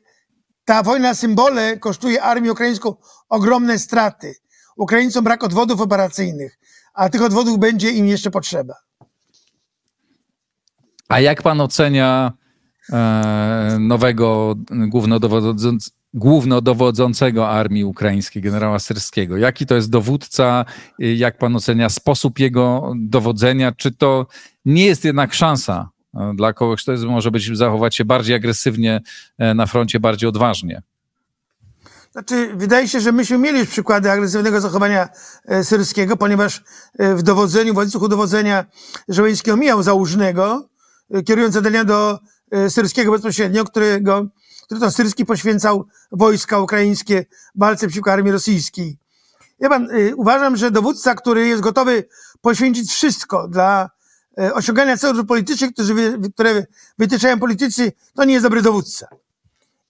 ta 0.64 0.82
wojna 0.82 1.08
na 1.08 1.14
symbole 1.14 1.78
kosztuje 1.78 2.22
armię 2.22 2.52
ukraińską 2.52 2.94
ogromne 3.28 3.78
straty. 3.78 4.34
Ukraińcom 4.76 5.24
brak 5.24 5.44
odwodów 5.44 5.80
operacyjnych, 5.80 6.58
a 6.94 7.08
tych 7.08 7.22
odwodów 7.22 7.58
będzie 7.58 7.90
im 7.90 8.06
jeszcze 8.06 8.30
potrzeba. 8.30 8.74
A 11.08 11.20
jak 11.20 11.42
pan 11.42 11.60
ocenia 11.60 12.32
e, 12.92 13.76
nowego 13.80 14.54
głównodowodzącego, 14.70 15.95
głównodowodzącego 16.16 17.48
armii 17.48 17.84
ukraińskiej, 17.84 18.42
generała 18.42 18.78
Syrskiego? 18.78 19.36
Jaki 19.36 19.66
to 19.66 19.74
jest 19.74 19.90
dowódca? 19.90 20.64
Jak 20.98 21.38
pan 21.38 21.56
ocenia 21.56 21.88
sposób 21.88 22.38
jego 22.38 22.92
dowodzenia? 22.96 23.72
Czy 23.72 23.92
to 23.92 24.26
nie 24.64 24.86
jest 24.86 25.04
jednak 25.04 25.34
szansa 25.34 25.88
e, 26.14 26.32
dla 26.34 26.52
kogoś, 26.52 26.82
kto 26.82 26.92
jest, 26.92 27.04
może 27.04 27.30
być, 27.30 27.58
zachować 27.58 27.96
się 27.96 28.04
bardziej 28.04 28.36
agresywnie 28.36 29.00
e, 29.38 29.54
na 29.54 29.66
froncie, 29.66 30.00
bardziej 30.00 30.28
odważnie? 30.28 30.82
Znaczy, 32.12 32.50
wydaje 32.54 32.88
się, 32.88 33.00
że 33.00 33.12
myśmy 33.12 33.38
mieli 33.38 33.58
już 33.58 33.68
przykłady 33.68 34.10
agresywnego 34.10 34.60
zachowania 34.60 35.08
e, 35.44 35.64
syrskiego, 35.64 36.16
ponieważ 36.16 36.64
w 36.98 37.22
dowodzeniu, 37.22 37.74
w 37.74 37.76
łańcuchu 37.76 38.08
dowodzenia 38.08 38.64
Żołęski 39.08 39.50
omijał 39.50 39.82
Załużnego, 39.82 40.68
kierując 41.26 41.54
zadania 41.54 41.84
do 41.84 42.18
syrskiego 42.68 43.12
bezpośrednio, 43.12 43.64
którego 43.64 44.26
który 44.66 44.80
to 44.80 44.90
Syrski 44.90 45.24
poświęcał 45.24 45.86
wojska 46.12 46.58
ukraińskie 46.58 47.26
walce 47.54 47.86
przeciwko 47.86 48.12
armii 48.12 48.32
rosyjskiej. 48.32 48.98
Ja 49.58 49.68
pan, 49.68 49.90
y, 49.90 50.16
uważam, 50.16 50.56
że 50.56 50.70
dowódca, 50.70 51.14
który 51.14 51.48
jest 51.48 51.62
gotowy 51.62 52.08
poświęcić 52.40 52.90
wszystko 52.90 53.48
dla 53.48 53.90
y, 54.40 54.54
osiągania 54.54 54.96
celów 54.96 55.26
politycznych, 55.26 55.70
które 56.34 56.66
wytyczają 56.98 57.38
politycy, 57.38 57.92
to 58.14 58.24
nie 58.24 58.32
jest 58.32 58.44
dobry 58.46 58.62
dowódca. 58.62 59.08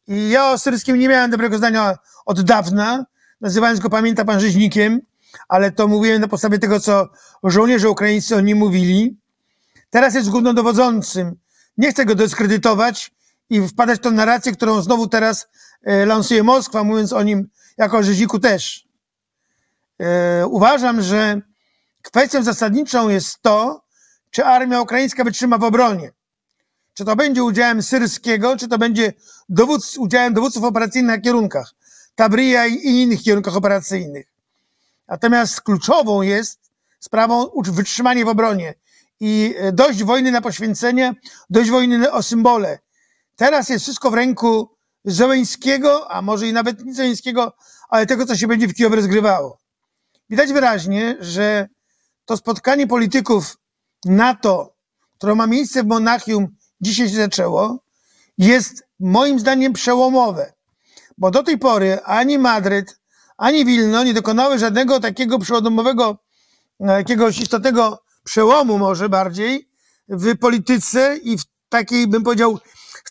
I 0.08 0.28
ja 0.28 0.50
o 0.50 0.58
Syrskim 0.58 0.98
nie 0.98 1.08
miałem 1.08 1.30
dobrego 1.30 1.58
zdania 1.58 1.98
od 2.26 2.40
dawna, 2.40 3.06
nazywając 3.40 3.80
go, 3.80 3.90
pamięta 3.90 4.24
pan, 4.24 4.40
rzeźnikiem, 4.40 5.00
ale 5.48 5.70
to 5.70 5.88
mówiłem 5.88 6.20
na 6.20 6.28
podstawie 6.28 6.58
tego, 6.58 6.80
co 6.80 7.08
żołnierze 7.44 7.90
ukraińscy 7.90 8.36
o 8.36 8.40
nim 8.40 8.58
mówili. 8.58 9.16
Teraz 9.90 10.14
jest 10.14 10.30
głównodowodzącym. 10.30 11.36
Nie 11.78 11.90
chcę 11.90 12.04
go 12.04 12.14
dyskredytować, 12.14 13.14
i 13.50 13.68
wpadać 13.68 13.98
w 13.98 14.02
tą 14.02 14.10
narrację, 14.10 14.52
którą 14.52 14.82
znowu 14.82 15.06
teraz 15.06 15.46
e, 15.82 16.06
lansuje 16.06 16.42
Moskwa, 16.42 16.84
mówiąc 16.84 17.12
o 17.12 17.22
nim 17.22 17.48
jako 17.78 17.98
o 17.98 18.02
rzeźniku 18.02 18.38
też. 18.38 18.88
E, 20.00 20.46
uważam, 20.46 21.02
że 21.02 21.40
kwestią 22.02 22.42
zasadniczą 22.42 23.08
jest 23.08 23.42
to, 23.42 23.84
czy 24.30 24.44
armia 24.44 24.80
ukraińska 24.80 25.24
wytrzyma 25.24 25.58
w 25.58 25.64
obronie. 25.64 26.12
Czy 26.94 27.04
to 27.04 27.16
będzie 27.16 27.44
udziałem 27.44 27.82
syrskiego, 27.82 28.56
czy 28.56 28.68
to 28.68 28.78
będzie 28.78 29.12
dowódz, 29.48 29.96
udziałem 29.98 30.34
dowódców 30.34 30.64
operacyjnych 30.64 31.16
na 31.16 31.22
kierunkach 31.22 31.72
Tabrija 32.14 32.66
i 32.66 32.86
innych 32.86 33.22
kierunkach 33.22 33.56
operacyjnych. 33.56 34.26
Natomiast 35.08 35.60
kluczową 35.60 36.22
jest 36.22 36.60
sprawą 37.00 37.50
wytrzymanie 37.64 38.24
w 38.24 38.28
obronie 38.28 38.74
i 39.20 39.54
e, 39.58 39.72
dość 39.72 40.02
wojny 40.04 40.30
na 40.30 40.40
poświęcenie, 40.40 41.14
dość 41.50 41.70
wojny 41.70 42.12
o 42.12 42.22
symbole. 42.22 42.78
Teraz 43.36 43.68
jest 43.68 43.84
wszystko 43.84 44.10
w 44.10 44.14
ręku 44.14 44.76
Zełęńskiego, 45.04 46.10
a 46.10 46.22
może 46.22 46.48
i 46.48 46.52
nawet 46.52 46.84
nie 46.84 46.94
Zełęńskiego, 46.94 47.52
ale 47.88 48.06
tego, 48.06 48.26
co 48.26 48.36
się 48.36 48.46
będzie 48.46 48.68
w 48.68 48.74
Kijowie 48.74 48.96
rozgrywało. 48.96 49.60
Widać 50.30 50.52
wyraźnie, 50.52 51.16
że 51.20 51.68
to 52.24 52.36
spotkanie 52.36 52.86
polityków 52.86 53.56
NATO, 54.04 54.74
które 55.18 55.34
ma 55.34 55.46
miejsce 55.46 55.82
w 55.82 55.86
Monachium, 55.86 56.56
dzisiaj 56.80 57.08
się 57.08 57.16
zaczęło, 57.16 57.78
jest 58.38 58.86
moim 59.00 59.40
zdaniem 59.40 59.72
przełomowe. 59.72 60.52
Bo 61.18 61.30
do 61.30 61.42
tej 61.42 61.58
pory 61.58 61.98
ani 62.04 62.38
Madryt, 62.38 63.00
ani 63.36 63.64
Wilno 63.64 64.04
nie 64.04 64.14
dokonały 64.14 64.58
żadnego 64.58 65.00
takiego 65.00 65.38
przełomowego, 65.38 66.18
jakiegoś 66.80 67.40
istotnego 67.40 68.02
przełomu 68.24 68.78
może 68.78 69.08
bardziej 69.08 69.68
w 70.08 70.38
polityce 70.38 71.16
i 71.16 71.38
w 71.38 71.42
takiej, 71.68 72.06
bym 72.06 72.22
powiedział, 72.22 72.58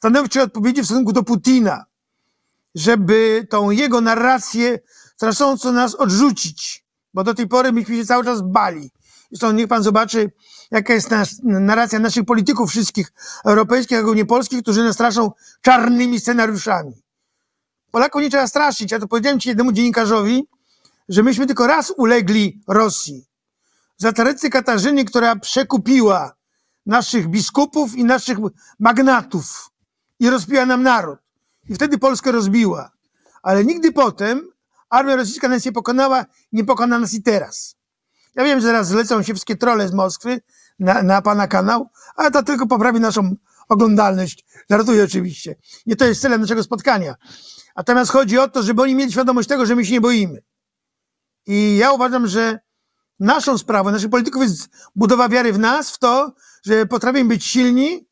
stanowczej 0.05 0.43
odpowiedzi 0.43 0.81
w 0.81 0.85
stosunku 0.85 1.13
do 1.13 1.23
Putina, 1.23 1.85
żeby 2.75 3.47
tą 3.49 3.69
jego 3.69 4.01
narrację 4.01 4.79
strasząco 5.15 5.71
nas 5.71 5.95
odrzucić, 5.95 6.85
bo 7.13 7.23
do 7.23 7.33
tej 7.33 7.47
pory 7.47 7.71
myśmy 7.71 7.95
się 7.95 8.05
cały 8.05 8.25
czas 8.25 8.41
bali. 8.41 8.91
Zresztą 9.31 9.51
niech 9.51 9.67
pan 9.67 9.83
zobaczy, 9.83 10.31
jaka 10.71 10.93
jest 10.93 11.11
nas, 11.11 11.39
narracja 11.43 11.99
naszych 11.99 12.25
polityków 12.25 12.69
wszystkich 12.69 13.13
europejskich, 13.45 13.97
jak 13.97 14.05
nie 14.05 14.25
polskich, 14.25 14.61
którzy 14.61 14.83
nas 14.83 14.93
straszą 14.93 15.31
czarnymi 15.61 16.19
scenariuszami. 16.19 16.93
Polaków 17.91 18.21
nie 18.21 18.29
trzeba 18.29 18.47
straszyć. 18.47 18.91
Ja 18.91 18.99
to 18.99 19.07
powiedziałem 19.07 19.39
ci 19.39 19.49
jednemu 19.49 19.71
dziennikarzowi, 19.71 20.47
że 21.09 21.23
myśmy 21.23 21.47
tylko 21.47 21.67
raz 21.67 21.93
ulegli 21.97 22.61
Rosji. 22.67 23.25
Za 23.97 24.13
Tarecy 24.13 24.49
Katarzyny, 24.49 25.05
która 25.05 25.35
przekupiła 25.35 26.35
naszych 26.85 27.27
biskupów 27.27 27.95
i 27.95 28.03
naszych 28.03 28.37
magnatów 28.79 29.74
i 30.19 30.29
rozbiła 30.29 30.65
nam 30.65 30.83
naród. 30.83 31.19
I 31.69 31.75
wtedy 31.75 31.97
Polskę 31.97 32.31
rozbiła. 32.31 32.91
Ale 33.43 33.65
nigdy 33.65 33.91
potem 33.91 34.47
armia 34.89 35.15
rosyjska 35.15 35.47
nas 35.47 35.65
nie 35.65 35.71
pokonała, 35.71 36.25
nie 36.51 36.65
pokona 36.65 36.99
nas 36.99 37.13
i 37.13 37.23
teraz. 37.23 37.75
Ja 38.35 38.43
wiem, 38.43 38.59
że 38.59 38.67
zaraz 38.67 38.87
zlecą 38.87 39.23
się 39.23 39.33
wszystkie 39.33 39.55
trole 39.55 39.87
z 39.87 39.93
Moskwy 39.93 40.41
na, 40.79 41.03
na 41.03 41.21
pana 41.21 41.47
kanał, 41.47 41.89
ale 42.15 42.31
to 42.31 42.43
tylko 42.43 42.67
poprawi 42.67 42.99
naszą 42.99 43.35
oglądalność. 43.69 44.45
Żartuję 44.69 45.03
oczywiście. 45.03 45.55
Nie 45.85 45.95
to 45.95 46.05
jest 46.05 46.21
celem 46.21 46.41
naszego 46.41 46.63
spotkania. 46.63 47.15
Natomiast 47.75 48.11
chodzi 48.11 48.37
o 48.37 48.47
to, 48.47 48.63
żeby 48.63 48.81
oni 48.81 48.95
mieli 48.95 49.11
świadomość 49.11 49.49
tego, 49.49 49.65
że 49.65 49.75
my 49.75 49.85
się 49.85 49.91
nie 49.91 50.01
boimy. 50.01 50.43
I 51.47 51.77
ja 51.77 51.91
uważam, 51.91 52.27
że 52.27 52.59
naszą 53.19 53.57
sprawą, 53.57 53.91
naszych 53.91 54.09
polityków 54.09 54.41
jest 54.41 54.69
budowa 54.95 55.29
wiary 55.29 55.53
w 55.53 55.59
nas, 55.59 55.91
w 55.91 55.97
to, 55.97 56.33
że 56.65 56.85
potrafimy 56.85 57.29
być 57.29 57.45
silni, 57.45 58.07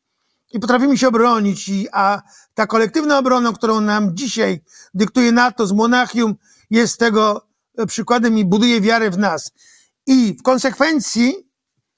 i 0.54 0.60
potrafimy 0.60 0.98
się 0.98 1.08
obronić. 1.08 1.68
I, 1.68 1.88
a 1.92 2.22
ta 2.54 2.66
kolektywna 2.66 3.18
obrona, 3.18 3.52
którą 3.52 3.80
nam 3.80 4.16
dzisiaj 4.16 4.60
dyktuje 4.94 5.32
NATO 5.32 5.66
z 5.66 5.72
Monachium, 5.72 6.34
jest 6.70 6.98
tego 6.98 7.46
e, 7.78 7.86
przykładem 7.86 8.38
i 8.38 8.44
buduje 8.44 8.80
wiarę 8.80 9.10
w 9.10 9.18
nas. 9.18 9.52
I 10.06 10.36
w 10.40 10.42
konsekwencji 10.42 11.34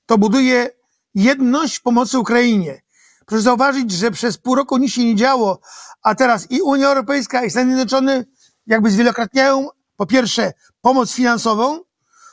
to 0.06 0.18
buduje 0.18 0.70
jedność 1.14 1.76
w 1.76 1.82
pomocy 1.82 2.18
Ukrainie. 2.18 2.82
Proszę 3.26 3.42
zauważyć, 3.42 3.90
że 3.90 4.10
przez 4.10 4.38
pół 4.38 4.54
roku 4.54 4.76
nic 4.76 4.92
się 4.92 5.04
nie 5.04 5.16
działo, 5.16 5.60
a 6.02 6.14
teraz 6.14 6.50
i 6.50 6.62
Unia 6.62 6.88
Europejska, 6.88 7.44
i 7.44 7.50
Stany 7.50 7.66
Zjednoczone 7.66 8.24
jakby 8.66 8.90
zwielokrotniają 8.90 9.68
po 9.96 10.06
pierwsze 10.06 10.52
pomoc 10.80 11.12
finansową, 11.12 11.80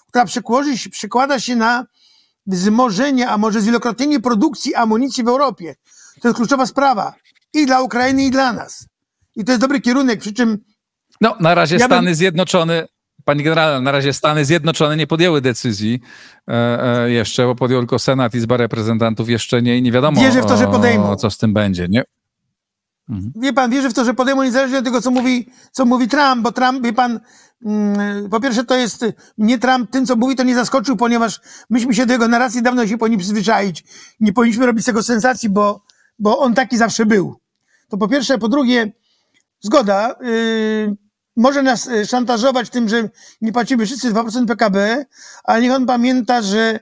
która 0.08 0.26
przekłada 0.92 1.40
się 1.40 1.56
na 1.56 1.86
wzmożenie, 2.46 3.30
a 3.30 3.38
może 3.38 3.62
zwielokrotnienie 3.62 4.20
produkcji 4.20 4.76
amunicji 4.76 5.24
w 5.24 5.28
Europie. 5.28 5.76
To 6.24 6.28
jest 6.28 6.38
kluczowa 6.38 6.66
sprawa 6.66 7.14
i 7.54 7.66
dla 7.66 7.82
Ukrainy, 7.82 8.24
i 8.26 8.32
dla 8.32 8.54
nas. 8.54 8.88
I 9.36 9.44
to 9.46 9.52
jest 9.52 9.62
dobry 9.62 9.82
kierunek, 9.82 10.20
przy 10.20 10.34
czym 10.34 10.58
No, 11.22 11.36
na 11.40 11.56
razie 11.56 11.76
Ja 11.76 11.88
bym- 11.88 11.98
Stany 11.98 12.16
Zjednoczone, 12.16 12.88
Panie 13.26 13.44
generale, 13.44 13.82
na 13.82 13.92
razie 13.92 14.14
Stany 14.14 14.46
Zjednoczone 14.46 14.98
nie 14.98 15.08
podjęły 15.08 15.42
decyzji 15.42 16.00
e, 16.48 17.04
e, 17.04 17.12
jeszcze, 17.12 17.46
bo 17.46 17.56
podjął 17.56 17.82
tylko 17.82 18.00
Senat 18.00 18.34
i 18.34 18.38
Izba 18.38 18.58
Reprezentantów 18.58 19.30
jeszcze 19.30 19.62
nie, 19.62 19.82
nie 19.82 19.92
wiadomo, 19.92 20.22
Wierzę 20.22 20.42
w 20.42 20.46
to, 20.46 20.58
że 20.58 20.68
podejmą. 20.68 21.10
o, 21.12 21.16
co 21.16 21.30
z 21.32 21.38
tym 21.38 21.54
będzie. 21.54 21.88
Nie? 21.90 22.04
wie 23.36 23.54
pan, 23.54 23.72
wierzę 23.72 23.90
w 23.90 23.94
to, 23.94 24.06
że 24.06 24.14
podejmą 24.14 24.44
niezależnie 24.44 24.78
od 24.78 24.86
tego, 24.86 25.02
co 25.02 25.12
mówi, 25.12 25.50
co 25.72 25.86
mówi 25.86 26.08
Trump, 26.08 26.42
bo 26.42 26.52
Trump, 26.52 26.84
wie 26.84 26.94
pan, 26.94 27.20
mm, 27.66 28.30
po 28.30 28.40
pierwsze 28.40 28.64
to 28.64 28.76
jest, 28.76 29.06
mnie 29.38 29.60
Trump 29.60 29.92
tym, 29.92 30.06
co 30.06 30.16
mówi, 30.16 30.36
to 30.36 30.44
nie 30.44 30.56
zaskoczył, 30.56 30.98
ponieważ 30.98 31.42
myśmy 31.70 31.94
się 31.94 32.06
do 32.06 32.14
jego 32.14 32.28
narracji 32.28 32.62
dawno 32.62 32.88
się 32.88 32.98
powinni 32.98 33.18
przyzwyczaić. 33.18 33.84
Nie 34.20 34.34
powinniśmy 34.34 34.66
robić 34.66 34.84
z 34.84 34.86
tego 34.86 35.04
sensacji, 35.04 35.50
bo, 35.50 35.82
bo 36.24 36.40
on 36.40 36.54
taki 36.54 36.78
zawsze 36.78 37.06
był. 37.06 37.36
To 37.90 37.98
po 37.98 38.08
pierwsze. 38.08 38.38
Po 38.38 38.50
drugie, 38.50 38.92
zgoda, 39.62 40.16
yy, 40.22 40.96
może 41.36 41.64
nas 41.64 41.88
y, 41.88 42.06
szantażować 42.06 42.70
tym, 42.70 42.90
że 42.90 43.10
nie 43.42 43.52
płacimy 43.52 43.86
wszyscy 43.86 44.14
2% 44.14 44.48
PKB, 44.48 45.06
ale 45.44 45.62
niech 45.62 45.72
on 45.72 45.86
pamięta, 45.86 46.42
że 46.42 46.80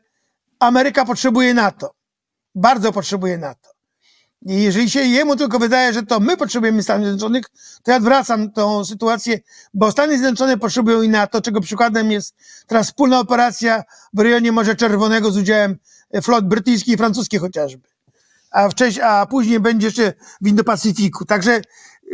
Ameryka 0.60 1.05
potrzebuje 1.05 1.53
NATO. 1.53 1.93
Bardzo 2.55 2.91
potrzebuje 2.91 3.38
NATO. 3.38 3.69
I 4.45 4.63
jeżeli 4.63 4.89
się 4.89 5.00
jemu 5.00 5.36
tylko 5.36 5.60
wydaje, 5.60 5.93
że 5.93 6.03
to 6.03 6.19
my 6.19 6.38
potrzebujemy 6.38 6.83
Stanów 6.83 7.07
Zjednoczonych, 7.07 7.45
to 7.83 7.91
ja 7.91 7.98
odwracam 7.98 8.51
tą 8.51 8.86
sytuację, 8.86 9.39
bo 9.74 9.91
Stany 9.91 10.17
Zjednoczone 10.17 10.57
potrzebują 10.57 11.01
i 11.01 11.10
NATO, 11.10 11.41
czego 11.41 11.62
przykładem 11.62 12.12
jest 12.12 12.36
teraz 12.67 12.88
wspólna 12.88 13.19
operacja 13.19 13.83
w 14.13 14.19
rejonie 14.19 14.51
Morza 14.51 14.75
Czerwonego 14.75 15.31
z 15.31 15.38
udziałem 15.38 15.77
flot 16.21 16.48
brytyjskiej 16.48 16.93
i 16.93 16.98
francuskiej 16.98 17.39
chociażby. 17.39 17.90
A, 18.51 18.70
wcześniej, 18.70 19.05
a 19.05 19.25
później 19.25 19.60
będzie 19.60 19.88
jeszcze 19.88 20.13
w 20.41 20.48
Indo-Pacyfiku. 20.48 21.25
Także 21.27 21.62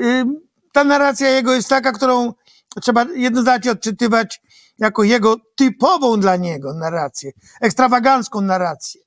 ym, 0.03 0.35
ta 0.73 0.83
narracja 0.83 1.29
jego 1.29 1.53
jest 1.53 1.69
taka, 1.69 1.91
którą 1.91 2.33
trzeba 2.81 3.05
jednoznacznie 3.15 3.71
odczytywać 3.71 4.41
jako 4.77 5.03
jego 5.03 5.35
typową 5.55 6.19
dla 6.19 6.35
niego 6.35 6.73
narrację, 6.73 7.31
ekstrawagancką 7.61 8.41
narrację. 8.41 9.01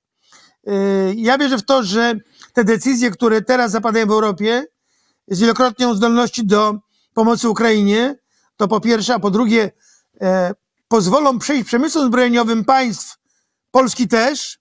Yy, 0.64 1.14
Ja 1.16 1.38
wierzę 1.38 1.58
w 1.58 1.64
to, 1.64 1.82
że 1.82 2.14
te 2.52 2.64
decyzje, 2.64 3.10
które 3.10 3.42
teraz 3.42 3.70
zapadają 3.70 4.06
w 4.06 4.10
Europie, 4.10 4.64
zwielokrotnią 5.28 5.94
zdolności 5.94 6.46
do 6.46 6.74
pomocy 7.14 7.48
Ukrainie, 7.48 8.16
to 8.56 8.68
po 8.68 8.80
pierwsze, 8.80 9.14
a 9.14 9.18
po 9.18 9.30
drugie, 9.30 9.70
e, 10.20 10.54
pozwolą 10.88 11.38
przejść 11.38 11.64
przemysłem 11.66 12.06
zbrojeniowym 12.06 12.64
państw, 12.64 13.16
Polski 13.70 14.08
też, 14.08 14.59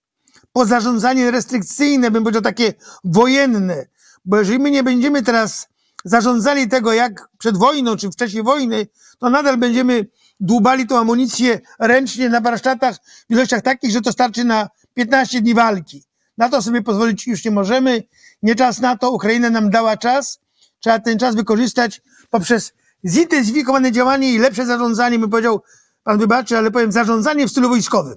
po 0.54 0.66
zarządzanie 0.66 1.32
restrykcyjne, 1.32 2.12
bym 2.12 2.24
powiedział 2.24 2.42
takie 2.42 2.74
wojenne. 3.04 3.86
Bo 4.26 4.38
jeżeli 4.38 4.60
my 4.60 4.72
nie 4.72 4.84
będziemy 4.84 5.24
teraz 5.24 5.68
zarządzali 6.06 6.68
tego 6.68 6.94
jak 6.94 7.30
przed 7.38 7.58
wojną, 7.58 7.96
czy 7.96 8.10
w 8.10 8.16
czasie 8.16 8.44
wojny, 8.44 8.88
to 9.20 9.30
nadal 9.30 9.58
będziemy 9.58 10.08
dłubali 10.40 10.88
tą 10.88 11.00
amunicję 11.00 11.60
ręcznie 11.80 12.30
na 12.30 12.42
warsztatach 12.42 12.96
w 13.30 13.34
ilościach 13.34 13.62
takich, 13.62 13.92
że 13.92 14.02
to 14.02 14.12
starczy 14.12 14.44
na 14.44 14.70
15 14.94 15.42
dni 15.42 15.54
walki. 15.54 16.04
Na 16.38 16.50
to 16.50 16.62
sobie 16.62 16.82
pozwolić 16.82 17.28
już 17.28 17.46
nie 17.46 17.52
możemy. 17.52 18.04
Nie 18.44 18.56
czas 18.56 18.80
na 18.80 18.98
to. 18.98 19.12
Ukraina 19.12 19.50
nam 19.50 19.70
dała 19.70 19.98
czas. 19.98 20.40
Trzeba 20.80 21.00
ten 21.00 21.20
czas 21.20 21.36
wykorzystać 21.36 22.02
poprzez 22.30 22.74
zintensyfikowane 23.08 23.92
działanie 23.92 24.34
i 24.34 24.38
lepsze 24.38 24.66
zarządzanie. 24.66 25.20
Bym 25.20 25.30
powiedział, 25.30 25.62
pan 26.04 26.18
wybaczy, 26.18 26.58
ale 26.58 26.72
powiem 26.72 26.92
zarządzanie 26.92 27.48
w 27.48 27.52
stylu 27.52 27.70
wojskowym. 27.70 28.16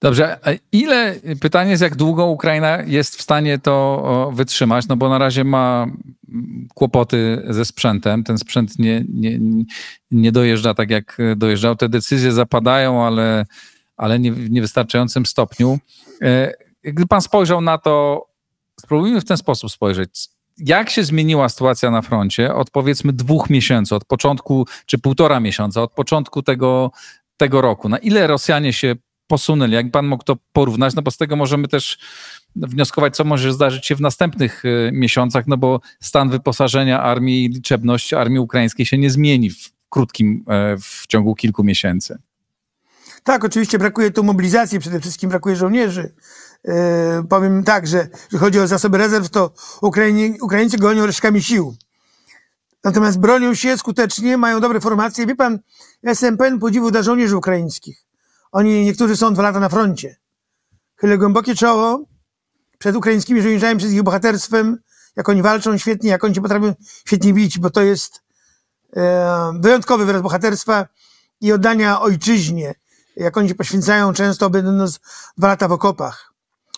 Dobrze, 0.00 0.38
a 0.44 0.50
ile, 0.72 1.14
pytanie 1.40 1.70
jest, 1.70 1.82
jak 1.82 1.96
długo 1.96 2.26
Ukraina 2.26 2.82
jest 2.82 3.16
w 3.16 3.22
stanie 3.22 3.58
to 3.58 4.30
wytrzymać, 4.34 4.88
no 4.88 4.96
bo 4.96 5.08
na 5.08 5.18
razie 5.18 5.44
ma 5.44 5.86
kłopoty 6.74 7.42
ze 7.48 7.64
sprzętem, 7.64 8.24
ten 8.24 8.38
sprzęt 8.38 8.78
nie, 8.78 9.04
nie, 9.08 9.38
nie 10.10 10.32
dojeżdża 10.32 10.74
tak, 10.74 10.90
jak 10.90 11.18
dojeżdżał, 11.36 11.76
te 11.76 11.88
decyzje 11.88 12.32
zapadają, 12.32 13.06
ale, 13.06 13.46
ale 13.96 14.18
nie 14.18 14.32
w 14.32 14.50
niewystarczającym 14.50 15.26
stopniu. 15.26 15.78
E, 16.22 16.52
Gdy 16.84 17.06
pan 17.06 17.22
spojrzał 17.22 17.60
na 17.60 17.78
to, 17.78 18.26
spróbujmy 18.80 19.20
w 19.20 19.24
ten 19.24 19.36
sposób 19.36 19.70
spojrzeć, 19.70 20.28
jak 20.58 20.90
się 20.90 21.04
zmieniła 21.04 21.48
sytuacja 21.48 21.90
na 21.90 22.02
froncie 22.02 22.54
od 22.54 22.70
powiedzmy 22.70 23.12
dwóch 23.12 23.50
miesięcy, 23.50 23.94
od 23.94 24.04
początku, 24.04 24.66
czy 24.86 24.98
półtora 24.98 25.40
miesiąca, 25.40 25.82
od 25.82 25.92
początku 25.92 26.42
tego, 26.42 26.90
tego 27.36 27.60
roku? 27.60 27.88
Na 27.88 27.98
ile 27.98 28.26
Rosjanie 28.26 28.72
się 28.72 28.94
posunęli? 29.26 29.72
Jak 29.72 29.90
pan 29.90 30.06
mógł 30.06 30.24
to 30.24 30.36
porównać? 30.52 30.94
No 30.94 31.02
bo 31.02 31.10
z 31.10 31.16
tego 31.16 31.36
możemy 31.36 31.68
też 31.68 31.98
wnioskować, 32.56 33.16
co 33.16 33.24
może 33.24 33.52
zdarzyć 33.52 33.86
się 33.86 33.94
w 33.94 34.00
następnych 34.00 34.64
y, 34.64 34.90
miesiącach, 34.92 35.46
no 35.46 35.56
bo 35.56 35.80
stan 36.00 36.30
wyposażenia 36.30 37.02
armii 37.02 37.44
i 37.44 37.48
liczebność 37.48 38.12
armii 38.12 38.38
ukraińskiej 38.38 38.86
się 38.86 38.98
nie 38.98 39.10
zmieni 39.10 39.50
w 39.50 39.72
krótkim, 39.88 40.44
e, 40.48 40.76
w 40.76 41.06
ciągu 41.06 41.34
kilku 41.34 41.64
miesięcy. 41.64 42.18
Tak, 43.26 43.44
oczywiście 43.44 43.78
brakuje 43.78 44.10
tu 44.10 44.24
mobilizacji, 44.24 44.78
przede 44.78 45.00
wszystkim 45.00 45.30
brakuje 45.30 45.56
żołnierzy. 45.56 46.14
Yy, 46.64 46.74
powiem 47.28 47.64
tak, 47.64 47.86
że 47.86 48.08
jeżeli 48.24 48.38
chodzi 48.38 48.60
o 48.60 48.66
zasoby 48.66 48.98
rezerw, 48.98 49.28
to 49.28 49.52
Ukrainie, 49.82 50.34
Ukraińcy 50.42 50.78
gonią 50.78 51.06
resztkami 51.06 51.42
sił. 51.42 51.76
Natomiast 52.84 53.20
bronią 53.20 53.54
się 53.54 53.78
skutecznie, 53.78 54.36
mają 54.36 54.60
dobre 54.60 54.80
formacje. 54.80 55.26
Wie 55.26 55.36
pan, 55.36 55.58
ja 56.02 56.10
jestem 56.10 56.36
pełen 56.36 56.58
podziwu 56.58 56.90
dla 56.90 57.02
żołnierzy 57.02 57.36
ukraińskich. 57.36 58.05
Oni, 58.56 58.84
niektórzy 58.84 59.16
są 59.16 59.34
dwa 59.34 59.42
lata 59.42 59.60
na 59.60 59.68
froncie. 59.68 60.16
Chylę 60.96 61.18
głębokie 61.18 61.54
czoło 61.54 62.04
przed 62.78 62.96
ukraińskimi 62.96 63.42
żołnierzami, 63.42 63.78
przed 63.78 63.92
ich 63.92 64.02
bohaterstwem, 64.02 64.78
jak 65.16 65.28
oni 65.28 65.42
walczą 65.42 65.78
świetnie, 65.78 66.10
jak 66.10 66.24
oni 66.24 66.34
się 66.34 66.42
potrafią 66.42 66.74
świetnie 67.06 67.32
bić, 67.32 67.58
bo 67.58 67.70
to 67.70 67.82
jest 67.82 68.22
e, 68.96 69.52
wyjątkowy 69.60 70.06
wyraz 70.06 70.22
bohaterstwa 70.22 70.86
i 71.40 71.52
oddania 71.52 72.00
ojczyźnie, 72.00 72.74
jak 73.16 73.36
oni 73.36 73.48
się 73.48 73.54
poświęcają 73.54 74.12
często, 74.12 74.50
będąc 74.50 75.00
dwa 75.38 75.48
lata 75.48 75.68
w 75.68 75.72
okopach. 75.72 76.32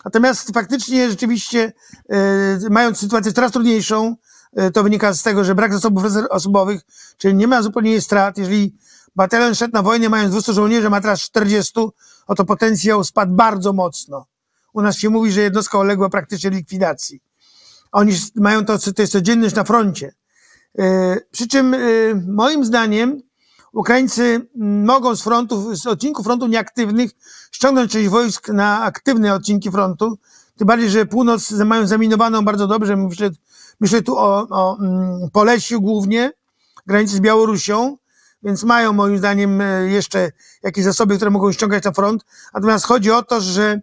Natomiast 0.05 0.53
faktycznie, 0.53 1.09
rzeczywiście, 1.09 1.73
e, 2.09 2.69
mając 2.69 2.99
sytuację 2.99 3.33
coraz 3.33 3.51
trudniejszą, 3.51 4.15
e, 4.55 4.71
to 4.71 4.83
wynika 4.83 5.13
z 5.13 5.23
tego, 5.23 5.43
że 5.43 5.55
brak 5.55 5.73
zasobów 5.73 6.03
osobowych, 6.29 6.81
czyli 7.17 7.35
nie 7.35 7.47
ma 7.47 7.61
zupełnie 7.61 8.01
strat. 8.01 8.37
Jeżeli 8.37 8.75
batalion 9.15 9.55
szedł 9.55 9.73
na 9.73 9.81
wojnę 9.81 10.09
mając 10.09 10.31
200 10.31 10.53
żołnierzy, 10.53 10.89
ma 10.89 11.01
teraz 11.01 11.21
40, 11.21 11.79
o 12.27 12.35
to 12.35 12.45
potencjał 12.45 13.03
spadł 13.03 13.33
bardzo 13.33 13.73
mocno. 13.73 14.25
U 14.73 14.81
nas 14.81 14.97
się 14.97 15.09
mówi, 15.09 15.31
że 15.31 15.41
jednostka 15.41 15.77
uległa 15.77 16.09
praktycznie 16.09 16.49
likwidacji. 16.49 17.21
Oni 17.91 18.13
mają 18.35 18.65
to, 18.65 18.79
to 18.79 19.01
jest 19.01 19.13
codzienność 19.13 19.55
na 19.55 19.63
froncie. 19.63 20.13
E, 20.79 21.17
Przy 21.31 21.47
czym, 21.47 21.73
e, 21.73 21.77
moim 22.27 22.65
zdaniem, 22.65 23.21
Ukraińcy 23.73 24.47
mogą 24.85 25.15
z 25.15 25.21
frontów, 25.21 25.77
z 25.77 25.87
odcinków 25.87 26.25
frontu 26.25 26.47
nieaktywnych 26.47 27.11
ściągnąć 27.51 27.91
część 27.91 28.09
wojsk 28.09 28.49
na 28.49 28.81
aktywne 28.81 29.33
odcinki 29.33 29.71
frontu. 29.71 30.17
Tym 30.57 30.67
bardziej, 30.67 30.89
że 30.89 31.05
północ 31.05 31.51
mają 31.51 31.87
zaminowaną 31.87 32.45
bardzo 32.45 32.67
dobrze. 32.67 32.95
Myślę, 32.95 33.29
myślę 33.79 34.01
tu 34.01 34.17
o, 34.17 34.47
o 34.49 34.77
Polesiu 35.31 35.81
głównie, 35.81 36.31
granicy 36.87 37.15
z 37.15 37.19
Białorusią, 37.19 37.97
więc 38.43 38.63
mają 38.63 38.93
moim 38.93 39.17
zdaniem 39.17 39.61
e, 39.61 39.89
jeszcze 39.89 40.31
jakieś 40.63 40.83
zasoby, 40.83 41.15
które 41.15 41.31
mogą 41.31 41.51
ściągać 41.51 41.83
na 41.83 41.91
front. 41.91 42.25
Natomiast 42.53 42.85
chodzi 42.85 43.11
o 43.11 43.23
to, 43.23 43.41
że 43.41 43.79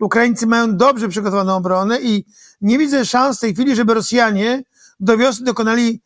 Ukraińcy 0.00 0.46
mają 0.46 0.76
dobrze 0.76 1.08
przygotowaną 1.08 1.56
obronę 1.56 2.00
i 2.00 2.24
nie 2.60 2.78
widzę 2.78 3.06
szans 3.06 3.36
w 3.36 3.40
tej 3.40 3.54
chwili, 3.54 3.76
żeby 3.76 3.94
Rosjanie 3.94 4.62
do 5.00 5.18
wiosny 5.18 5.44
dokonali 5.44 6.02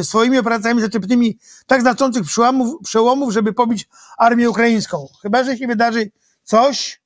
y, 0.00 0.04
swoimi 0.04 0.38
operacjami 0.38 0.80
zaczepnymi 0.80 1.38
tak 1.66 1.80
znaczących 1.80 2.22
przełomów, 2.22 2.76
przełomów, 2.84 3.32
żeby 3.32 3.52
pobić 3.52 3.88
armię 4.18 4.50
ukraińską. 4.50 5.06
Chyba, 5.22 5.44
że 5.44 5.58
się 5.58 5.66
wydarzy 5.66 6.10
coś 6.42 7.00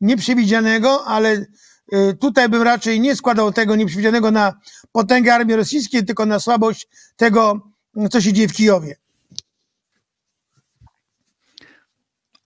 nieprzewidzianego, 0.00 1.04
ale 1.04 1.46
y, 1.92 2.16
tutaj 2.20 2.48
bym 2.48 2.62
raczej 2.62 3.00
nie 3.00 3.16
składał 3.16 3.52
tego 3.52 3.76
nieprzewidzianego 3.76 4.30
na 4.30 4.54
potęgę 4.92 5.34
armii 5.34 5.56
rosyjskiej, 5.56 6.04
tylko 6.04 6.26
na 6.26 6.40
słabość 6.40 6.88
tego, 7.16 7.60
co 8.10 8.20
się 8.20 8.32
dzieje 8.32 8.48
w 8.48 8.52
Kijowie. 8.52 8.96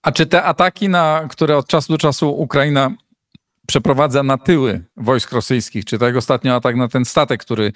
A 0.03 0.11
czy 0.11 0.25
te 0.25 0.43
ataki, 0.43 0.89
na 0.89 1.27
które 1.29 1.57
od 1.57 1.67
czasu 1.67 1.93
do 1.93 1.97
czasu 1.97 2.29
Ukraina 2.29 2.91
przeprowadza 3.67 4.23
na 4.23 4.37
tyły 4.37 4.85
wojsk 4.97 5.31
rosyjskich, 5.31 5.85
czy 5.85 5.99
tak 5.99 6.15
ostatnio 6.15 6.55
atak 6.55 6.75
na 6.75 6.87
ten 6.87 7.05
statek, 7.05 7.41
który 7.41 7.71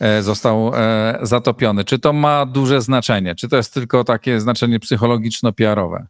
e, 0.00 0.22
został 0.22 0.72
e, 0.74 1.18
zatopiony, 1.22 1.84
czy 1.84 1.98
to 1.98 2.12
ma 2.12 2.46
duże 2.46 2.82
znaczenie? 2.82 3.34
Czy 3.34 3.48
to 3.48 3.56
jest 3.56 3.74
tylko 3.74 4.04
takie 4.04 4.40
znaczenie 4.40 4.80
psychologiczno-PR-owe? 4.80 6.06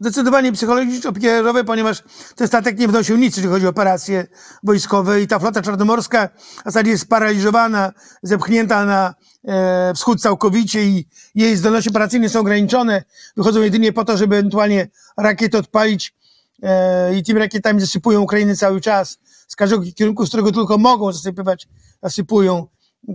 Zdecydowanie 0.00 0.52
psychologicznie 0.52 1.10
opierowe, 1.10 1.64
ponieważ 1.64 2.02
ten 2.36 2.46
statek 2.46 2.78
nie 2.78 2.88
wnosił 2.88 3.16
nic, 3.16 3.36
jeżeli 3.36 3.52
chodzi 3.52 3.66
o 3.66 3.70
operacje 3.70 4.26
wojskowe 4.62 5.22
i 5.22 5.26
ta 5.26 5.38
flota 5.38 5.62
czarnomorska 5.62 6.28
w 6.60 6.64
zasadzie 6.64 6.90
jest 6.90 7.02
sparaliżowana, 7.02 7.92
zepchnięta 8.22 8.84
na 8.84 9.14
e, 9.44 9.92
wschód 9.94 10.20
całkowicie 10.20 10.84
i 10.84 11.08
jej 11.34 11.56
zdolności 11.56 11.90
operacyjne 11.90 12.28
są 12.28 12.40
ograniczone. 12.40 13.04
Wychodzą 13.36 13.62
jedynie 13.62 13.92
po 13.92 14.04
to, 14.04 14.16
żeby 14.16 14.36
ewentualnie 14.36 14.88
rakiety 15.16 15.58
odpalić 15.58 16.14
e, 16.62 17.16
i 17.16 17.22
tymi 17.22 17.38
rakietami 17.38 17.80
zasypują 17.80 18.20
Ukrainę 18.20 18.56
cały 18.56 18.80
czas. 18.80 19.18
Z 19.48 19.56
każdego 19.56 19.82
kierunku, 19.94 20.26
z 20.26 20.28
którego 20.28 20.52
tylko 20.52 20.78
mogą 20.78 21.12
zasypywać, 21.12 21.68
zasypują. 22.02 22.66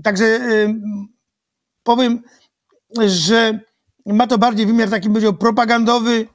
Także 0.03 0.25
e, 0.25 0.73
powiem, 1.83 2.21
że 3.07 3.59
ma 4.05 4.27
to 4.27 4.37
bardziej 4.37 4.65
wymiar 4.65 4.89
taki, 4.89 5.09
powiedział, 5.09 5.33
propagandowy, 5.33 6.27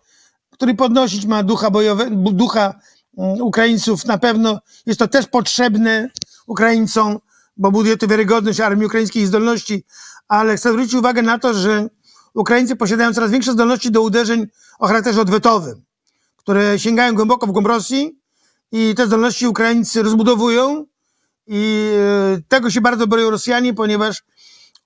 który 0.55 0.75
podnosić 0.75 1.27
ma 1.27 1.43
ducha 1.43 1.71
bojowe, 1.71 2.11
ducha 2.11 2.75
mm, 3.19 3.43
Ukraińców. 3.43 4.05
Na 4.05 4.19
pewno 4.19 4.61
jest 4.87 4.99
to 4.99 5.09
też 5.09 5.27
potrzebne 5.27 6.11
Ukraińcom, 6.47 7.19
bo 7.57 7.71
buduje 7.71 7.97
to 7.97 8.07
wiarygodność 8.07 8.61
armii 8.61 8.87
ukraińskiej 8.87 9.23
i 9.23 9.27
zdolności, 9.27 9.85
ale 10.29 10.57
chcę 10.57 10.71
zwrócić 10.73 10.95
uwagę 10.95 11.23
na 11.23 11.39
to, 11.39 11.55
że 11.55 11.89
Ukraińcy 12.35 12.77
posiadają 12.77 13.15
coraz 13.15 13.31
większe 13.31 13.53
zdolności 13.53 13.91
do 13.91 14.03
uderzeń 14.03 14.47
o 14.79 14.87
charakterze 14.87 15.21
odwetowym, 15.21 15.83
które 16.37 16.79
sięgają 16.79 17.15
głęboko 17.15 17.47
w 17.47 17.51
głąb 17.51 17.67
Rosji 17.67 18.19
i 18.73 18.95
te 18.97 19.07
zdolności 19.07 19.47
Ukraińcy 19.47 20.03
rozbudowują 20.03 20.87
i 21.47 21.93
e, 22.37 22.41
tego 22.49 22.71
się 22.71 22.81
bardzo 22.81 23.07
boją 23.07 23.31
Rosjanie, 23.31 23.75
ponieważ 23.75 24.23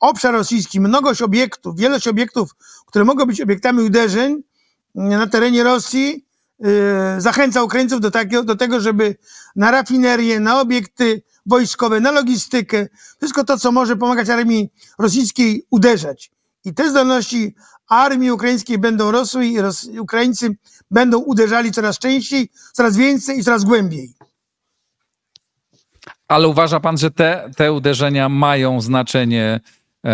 obszar 0.01 0.35
rosyjski, 0.35 0.81
mnogość 0.81 1.23
obiektów, 1.23 1.77
wielość 1.77 2.09
obiektów, 2.09 2.55
które 2.87 3.05
mogą 3.05 3.27
być 3.27 3.41
obiektami 3.41 3.83
uderzeń 3.83 4.43
na 4.99 5.27
terenie 5.27 5.63
Rosji, 5.63 6.27
yy, 6.59 6.71
zachęca 7.19 7.63
Ukraińców 7.63 8.01
do, 8.01 8.11
takiego, 8.11 8.43
do 8.43 8.57
tego, 8.57 8.81
żeby 8.81 9.17
na 9.57 9.71
rafinerię, 9.71 10.41
na 10.41 10.61
obiekty 10.61 11.23
wojskowe, 11.47 12.01
na 12.01 12.11
logistykę, 12.11 12.87
wszystko 13.19 13.45
to, 13.45 13.59
co 13.59 13.73
może 13.73 13.97
pomagać 13.97 14.29
armii 14.29 14.71
rosyjskiej 14.99 15.67
uderzać. 15.71 16.31
I 16.65 16.75
te 16.75 16.91
zdolności 16.91 17.55
armii 17.89 18.31
ukraińskiej 18.31 18.79
będą 18.79 19.11
rosły 19.11 19.47
i 19.47 19.61
Ros 19.61 19.89
Ukraińcy 20.01 20.57
będą 20.91 21.19
uderzali 21.19 21.73
coraz 21.73 21.99
częściej, 21.99 22.51
coraz 22.73 22.97
więcej 22.97 23.39
i 23.39 23.45
coraz 23.45 23.65
głębiej. 23.65 24.15
Ale 26.29 26.49
uważa 26.49 26.81
pan, 26.81 26.99
że 26.99 27.11
te, 27.11 27.51
te 27.57 27.73
uderzenia 27.73 28.29
mają 28.29 28.81
znaczenie, 28.81 29.61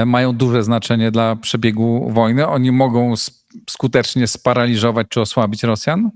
mają 0.06 0.32
duże 0.32 0.62
znaczenie 0.62 1.10
dla 1.10 1.36
przebiegu 1.36 2.10
wojny? 2.12 2.46
Oni 2.46 2.72
mogą 2.72 3.14
skutecznie 3.70 4.26
sparaliżować 4.26 5.06
czy 5.10 5.20
osłabić 5.20 5.62
Rosjan? 5.62 6.10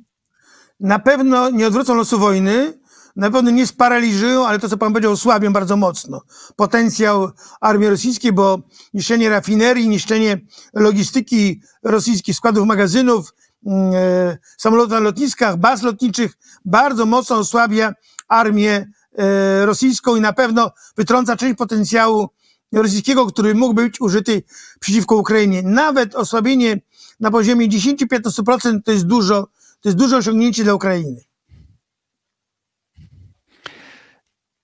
na 0.80 0.98
pewno 0.98 1.50
nie 1.50 1.66
odwrócą 1.66 1.94
losu 1.94 2.18
wojny, 2.18 2.78
na 3.16 3.30
pewno 3.30 3.50
nie 3.50 3.66
sparaliżują, 3.66 4.46
ale 4.46 4.58
to, 4.58 4.68
co 4.68 4.76
pan 4.76 4.92
powiedział, 4.92 5.12
osłabią 5.12 5.52
bardzo 5.52 5.76
mocno 5.76 6.22
potencjał 6.56 7.30
armii 7.60 7.88
rosyjskiej, 7.88 8.32
bo 8.32 8.58
niszczenie 8.94 9.28
rafinerii, 9.28 9.88
niszczenie 9.88 10.40
logistyki 10.74 11.60
rosyjskich, 11.82 12.36
składów 12.36 12.66
magazynów, 12.66 13.34
e, 13.66 14.38
samolotów 14.58 14.92
na 14.92 14.98
lotniskach, 14.98 15.56
baz 15.56 15.82
lotniczych 15.82 16.38
bardzo 16.64 17.06
mocno 17.06 17.36
osłabia 17.36 17.92
armię 18.28 18.90
e, 19.18 19.66
rosyjską 19.66 20.16
i 20.16 20.20
na 20.20 20.32
pewno 20.32 20.70
wytrąca 20.96 21.36
część 21.36 21.58
potencjału 21.58 22.28
rosyjskiego, 22.72 23.26
który 23.26 23.54
mógłby 23.54 23.82
być 23.82 24.00
użyty 24.00 24.42
przeciwko 24.80 25.16
Ukrainie. 25.16 25.62
Nawet 25.62 26.14
osłabienie 26.14 26.80
na 27.20 27.30
poziomie 27.30 27.68
10-15% 27.68 28.82
to 28.84 28.92
jest 28.92 29.06
dużo, 29.06 29.48
to 29.80 29.88
jest 29.88 29.98
duże 29.98 30.16
osiągnięcie 30.16 30.64
dla 30.64 30.74
Ukrainy. 30.74 31.28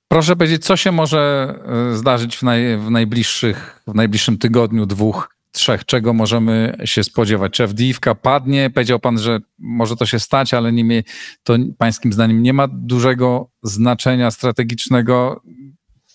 Proszę 0.08 0.36
powiedzieć, 0.36 0.64
co 0.64 0.76
się 0.76 0.92
może 0.92 1.54
e, 1.92 1.96
zdarzyć 1.96 2.36
w, 2.36 2.42
naj, 2.42 2.78
w, 2.78 2.90
najbliższych, 2.90 3.82
w 3.86 3.94
najbliższym 3.94 4.38
tygodniu, 4.38 4.86
dwóch, 4.86 5.36
trzech? 5.52 5.84
Czego 5.84 6.12
możemy 6.12 6.76
się 6.84 7.04
spodziewać? 7.04 7.52
Czy 7.52 7.64
Awdijiwka 7.64 8.14
padnie? 8.14 8.70
Powiedział 8.70 9.00
pan, 9.00 9.18
że 9.18 9.40
może 9.58 9.96
to 9.96 10.06
się 10.06 10.20
stać, 10.20 10.54
ale 10.54 10.72
nie 10.72 11.02
to 11.42 11.56
pańskim 11.78 12.12
zdaniem 12.12 12.42
nie 12.42 12.52
ma 12.52 12.68
dużego 12.68 13.50
znaczenia 13.62 14.30
strategicznego. 14.30 15.42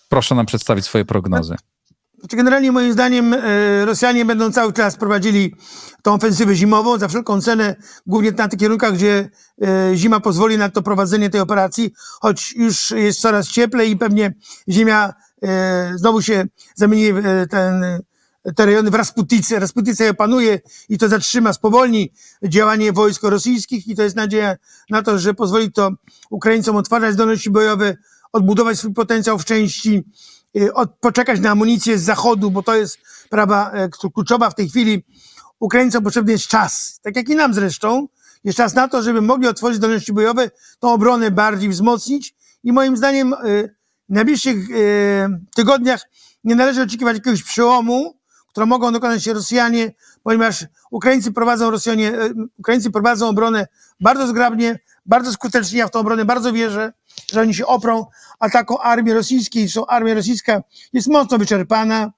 Proszę 0.10 0.36
nam 0.36 0.46
przedstawić 0.46 0.86
swoje 0.86 1.06
prognozy. 1.06 1.56
Znaczy 2.20 2.36
generalnie 2.38 2.72
moim 2.72 2.94
zdaniem 2.94 3.34
e, 3.34 3.86
Rosjanie 3.86 4.26
będą 4.26 4.52
cały 4.52 4.74
czas 4.74 4.96
prowadzili 4.96 5.56
tą 6.02 6.14
ofensywę 6.14 6.56
zimową 6.56 6.98
za 6.98 7.08
wszelką 7.08 7.42
cenę, 7.42 7.76
głównie 8.08 8.32
na 8.32 8.48
tych 8.48 8.60
kierunkach, 8.60 8.94
gdzie 8.94 9.30
e, 9.62 9.96
zima 9.96 10.20
pozwoli 10.20 10.58
na 10.58 10.70
to 10.70 10.82
prowadzenie 10.82 11.30
tej 11.30 11.42
operacji, 11.42 11.94
choć 12.22 12.54
już 12.56 12.92
jest 12.92 13.22
coraz 13.22 13.48
cieplej 13.48 13.92
i 13.92 13.98
pewnie 13.98 14.34
ziemia 14.70 15.14
e, 15.44 15.94
znowu 15.96 16.22
się 16.22 16.46
zamieni 16.76 17.22
ten, 17.50 17.84
te 18.56 18.66
rejony 18.66 18.92
w 18.92 18.96
Rasputice. 18.96 19.60
Rasputice 19.60 20.14
panuje 20.14 20.60
i 20.90 20.98
to 20.98 21.10
zatrzyma, 21.10 21.54
spowolni 21.54 22.14
działanie 22.44 22.94
wojsk 22.94 23.24
rosyjskich 23.24 23.88
i 23.88 23.96
to 23.96 24.04
jest 24.04 24.16
nadzieja 24.16 24.56
na 24.90 25.02
to, 25.02 25.20
że 25.20 25.34
pozwoli 25.34 25.72
to 25.72 25.92
Ukraińcom 26.30 26.76
otwarzać 26.76 27.14
zdolności 27.14 27.50
bojowe, 27.50 27.98
odbudować 28.34 28.78
swój 28.78 28.94
potencjał 28.94 29.40
w 29.40 29.46
części, 29.46 30.04
od, 30.74 30.90
poczekać 31.00 31.40
na 31.40 31.50
amunicję 31.50 31.98
z 31.98 32.04
zachodu, 32.04 32.52
bo 32.52 32.64
to 32.64 32.76
jest 32.76 32.98
sprawa 33.26 33.72
e, 33.72 33.90
kluczowa 34.14 34.50
w 34.50 34.56
tej 34.56 34.70
chwili. 34.70 35.06
Ukraińcom 35.60 36.04
potrzebny 36.04 36.32
jest 36.32 36.48
czas, 36.48 37.00
tak 37.04 37.16
jak 37.16 37.30
i 37.30 37.36
nam 37.36 37.54
zresztą. 37.54 38.08
Jest 38.44 38.58
czas 38.58 38.74
na 38.74 38.88
to, 38.88 39.02
żeby 39.04 39.22
mogli 39.22 39.48
otworzyć 39.48 39.78
zdolności 39.78 40.14
bojowe, 40.14 40.52
tą 40.80 40.94
obronę 40.94 41.32
bardziej 41.32 41.70
wzmocnić 41.70 42.36
i 42.64 42.74
moim 42.74 42.98
zdaniem 42.98 43.34
y, 43.34 43.76
w 44.10 44.14
najbliższych 44.14 44.70
y, 44.70 45.28
tygodniach 45.56 46.10
nie 46.44 46.56
należy 46.56 46.82
oczekiwać 46.82 47.16
jakiegoś 47.16 47.44
przełomu, 47.44 48.19
które 48.60 48.68
mogą 48.68 48.92
dokonać 48.92 49.28
Rosjanie, 49.28 49.92
ponieważ 50.24 50.66
Ukraińcy 50.92 51.32
prowadzą 51.32 51.72
Rosjanie, 51.72 52.14
e, 52.14 52.30
Ukraińcy 52.58 52.92
prowadzą 52.92 53.28
obronę 53.28 53.68
bardzo 54.00 54.28
zgrabnie, 54.28 54.80
bardzo 55.06 55.32
skutecznie. 55.32 55.80
Ja 55.80 55.88
w 55.88 55.92
tą 55.92 56.00
obronę 56.00 56.26
bardzo 56.26 56.54
wierzę, 56.54 56.94
że 57.32 57.42
oni 57.42 57.54
się 57.54 57.66
oprą 57.66 58.06
ataku 58.40 58.78
armii 58.82 59.14
rosyjskiej. 59.14 59.70
Są 59.70 59.86
armia 59.86 60.14
rosyjska 60.14 60.64
jest 60.94 61.08
mocno 61.08 61.38
wyczerpana 61.38 62.12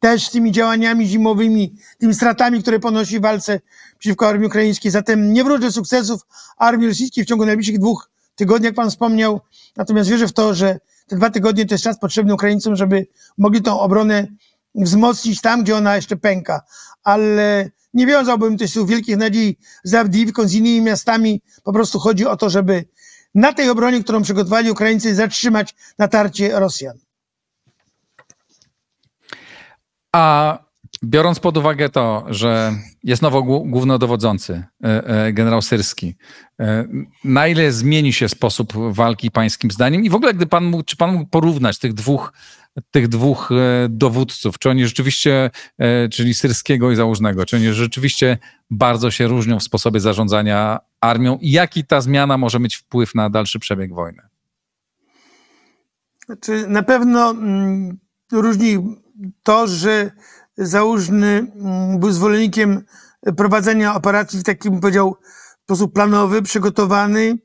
też 0.00 0.30
tymi 0.30 0.52
działaniami 0.52 1.06
zimowymi, 1.06 1.74
tymi 1.98 2.14
stratami, 2.14 2.62
które 2.62 2.80
ponosi 2.80 3.18
w 3.18 3.22
walce 3.22 3.60
przeciwko 3.98 4.28
armii 4.28 4.46
ukraińskiej. 4.46 4.90
Zatem 4.90 5.32
nie 5.32 5.44
wróżę 5.44 5.72
sukcesów 5.72 6.20
armii 6.56 6.88
rosyjskiej 6.88 7.24
w 7.24 7.28
ciągu 7.28 7.46
najbliższych 7.46 7.78
dwóch 7.78 8.10
tygodni, 8.34 8.66
jak 8.66 8.74
pan 8.74 8.90
wspomniał. 8.90 9.40
Natomiast 9.76 10.10
wierzę 10.10 10.28
w 10.28 10.32
to, 10.32 10.54
że 10.54 10.78
te 11.06 11.16
dwa 11.16 11.30
tygodnie 11.30 11.66
to 11.66 11.74
jest 11.74 11.84
czas 11.84 11.98
potrzebny 11.98 12.34
Ukraińcom, 12.34 12.76
żeby 12.76 13.06
mogli 13.38 13.62
tą 13.62 13.80
obronę 13.80 14.26
wzmocnić 14.76 15.40
tam, 15.40 15.62
gdzie 15.62 15.76
ona 15.76 15.96
jeszcze 15.96 16.16
pęka. 16.16 16.60
Ale 17.04 17.70
nie 17.94 18.06
wiązałbym 18.06 18.58
też 18.58 18.72
tu 18.72 18.86
wielkich 18.86 19.16
nadziei 19.16 19.58
z 19.84 19.94
Awdijiwką, 19.94 20.48
z 20.48 20.54
innymi 20.54 20.80
miastami. 20.80 21.42
Po 21.64 21.72
prostu 21.72 21.98
chodzi 21.98 22.26
o 22.26 22.36
to, 22.36 22.50
żeby 22.50 22.84
na 23.34 23.52
tej 23.52 23.70
obronie, 23.70 24.02
którą 24.02 24.22
przygotowali 24.22 24.70
Ukraińcy, 24.70 25.14
zatrzymać 25.14 25.74
natarcie 25.98 26.60
Rosjan. 26.60 26.98
A 30.12 30.58
biorąc 31.04 31.40
pod 31.40 31.56
uwagę 31.56 31.88
to, 31.88 32.26
że 32.28 32.72
jest 33.04 33.22
nowo 33.22 33.40
głó- 33.40 33.70
głównodowodzący, 33.70 34.64
e, 34.84 35.04
e, 35.06 35.32
generał 35.32 35.62
Syrski, 35.62 36.16
e, 36.60 36.84
na 37.24 37.46
ile 37.46 37.72
zmieni 37.72 38.12
się 38.12 38.28
sposób 38.28 38.72
walki 38.90 39.30
pańskim 39.30 39.70
zdaniem? 39.70 40.04
I 40.04 40.10
w 40.10 40.14
ogóle, 40.14 40.34
gdy 40.34 40.46
pan 40.46 40.64
mógł, 40.64 40.84
czy 40.84 40.96
pan 40.96 41.12
mógł 41.12 41.26
porównać 41.30 41.78
tych 41.78 41.94
dwóch, 41.94 42.32
tych 42.90 43.08
dwóch 43.08 43.52
e, 43.52 43.88
dowódców, 43.88 44.58
czy 44.58 44.70
oni 44.70 44.86
rzeczywiście, 44.86 45.50
e, 45.78 46.08
czyli 46.08 46.34
Syrskiego 46.34 46.90
i 46.90 46.96
Załużnego, 46.96 47.46
czy 47.46 47.56
oni 47.56 47.72
rzeczywiście 47.72 48.38
bardzo 48.70 49.10
się 49.10 49.26
różnią 49.26 49.58
w 49.58 49.62
sposobie 49.62 50.00
zarządzania 50.00 50.78
armią 51.00 51.38
i 51.40 51.50
jaki 51.50 51.84
ta 51.84 52.00
zmiana 52.00 52.38
może 52.38 52.60
mieć 52.60 52.76
wpływ 52.76 53.14
na 53.14 53.30
dalszy 53.30 53.58
przebieg 53.58 53.94
wojny? 53.94 54.22
Znaczy, 56.26 56.64
na 56.68 56.82
pewno 56.82 57.30
mm, 57.30 57.98
różni 58.32 58.78
to, 59.42 59.66
że 59.66 60.10
Załużny 60.58 61.26
mm, 61.56 62.00
był 62.00 62.12
zwolennikiem 62.12 62.84
prowadzenia 63.36 63.94
operacji 63.94 64.38
w 64.38 64.42
takim, 64.42 64.80
powiedział, 64.80 65.16
sposób 65.64 65.92
planowy, 65.94 66.42
przygotowany 66.42 67.38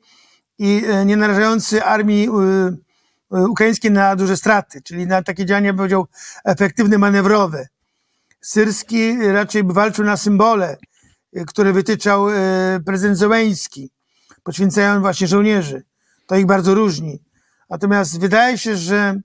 i 0.59 0.83
e, 0.87 1.05
nie 1.05 1.17
narażający 1.17 1.83
armii 1.83 2.27
y, 2.27 2.77
y, 3.37 3.47
ukraińskiej 3.47 3.91
na 3.91 4.15
duże 4.15 4.37
straty, 4.37 4.81
czyli 4.81 5.07
na 5.07 5.23
takie 5.23 5.45
działania, 5.45 5.73
powiedział, 5.73 6.07
efektywne, 6.45 6.97
manewrowe. 6.97 7.67
Syrski 8.41 9.31
raczej 9.31 9.63
walczył 9.65 10.05
na 10.05 10.17
symbole, 10.17 10.77
y, 11.37 11.45
które 11.45 11.73
wytyczał 11.73 12.29
y, 12.29 12.33
prezydent 12.85 13.17
Zełeński, 13.17 13.91
poświęcając 14.43 15.01
właśnie 15.01 15.27
żołnierzy. 15.27 15.83
To 16.27 16.35
ich 16.35 16.45
bardzo 16.45 16.73
różni. 16.73 17.19
Natomiast 17.69 18.19
wydaje 18.19 18.57
się, 18.57 18.75
że 18.75 19.21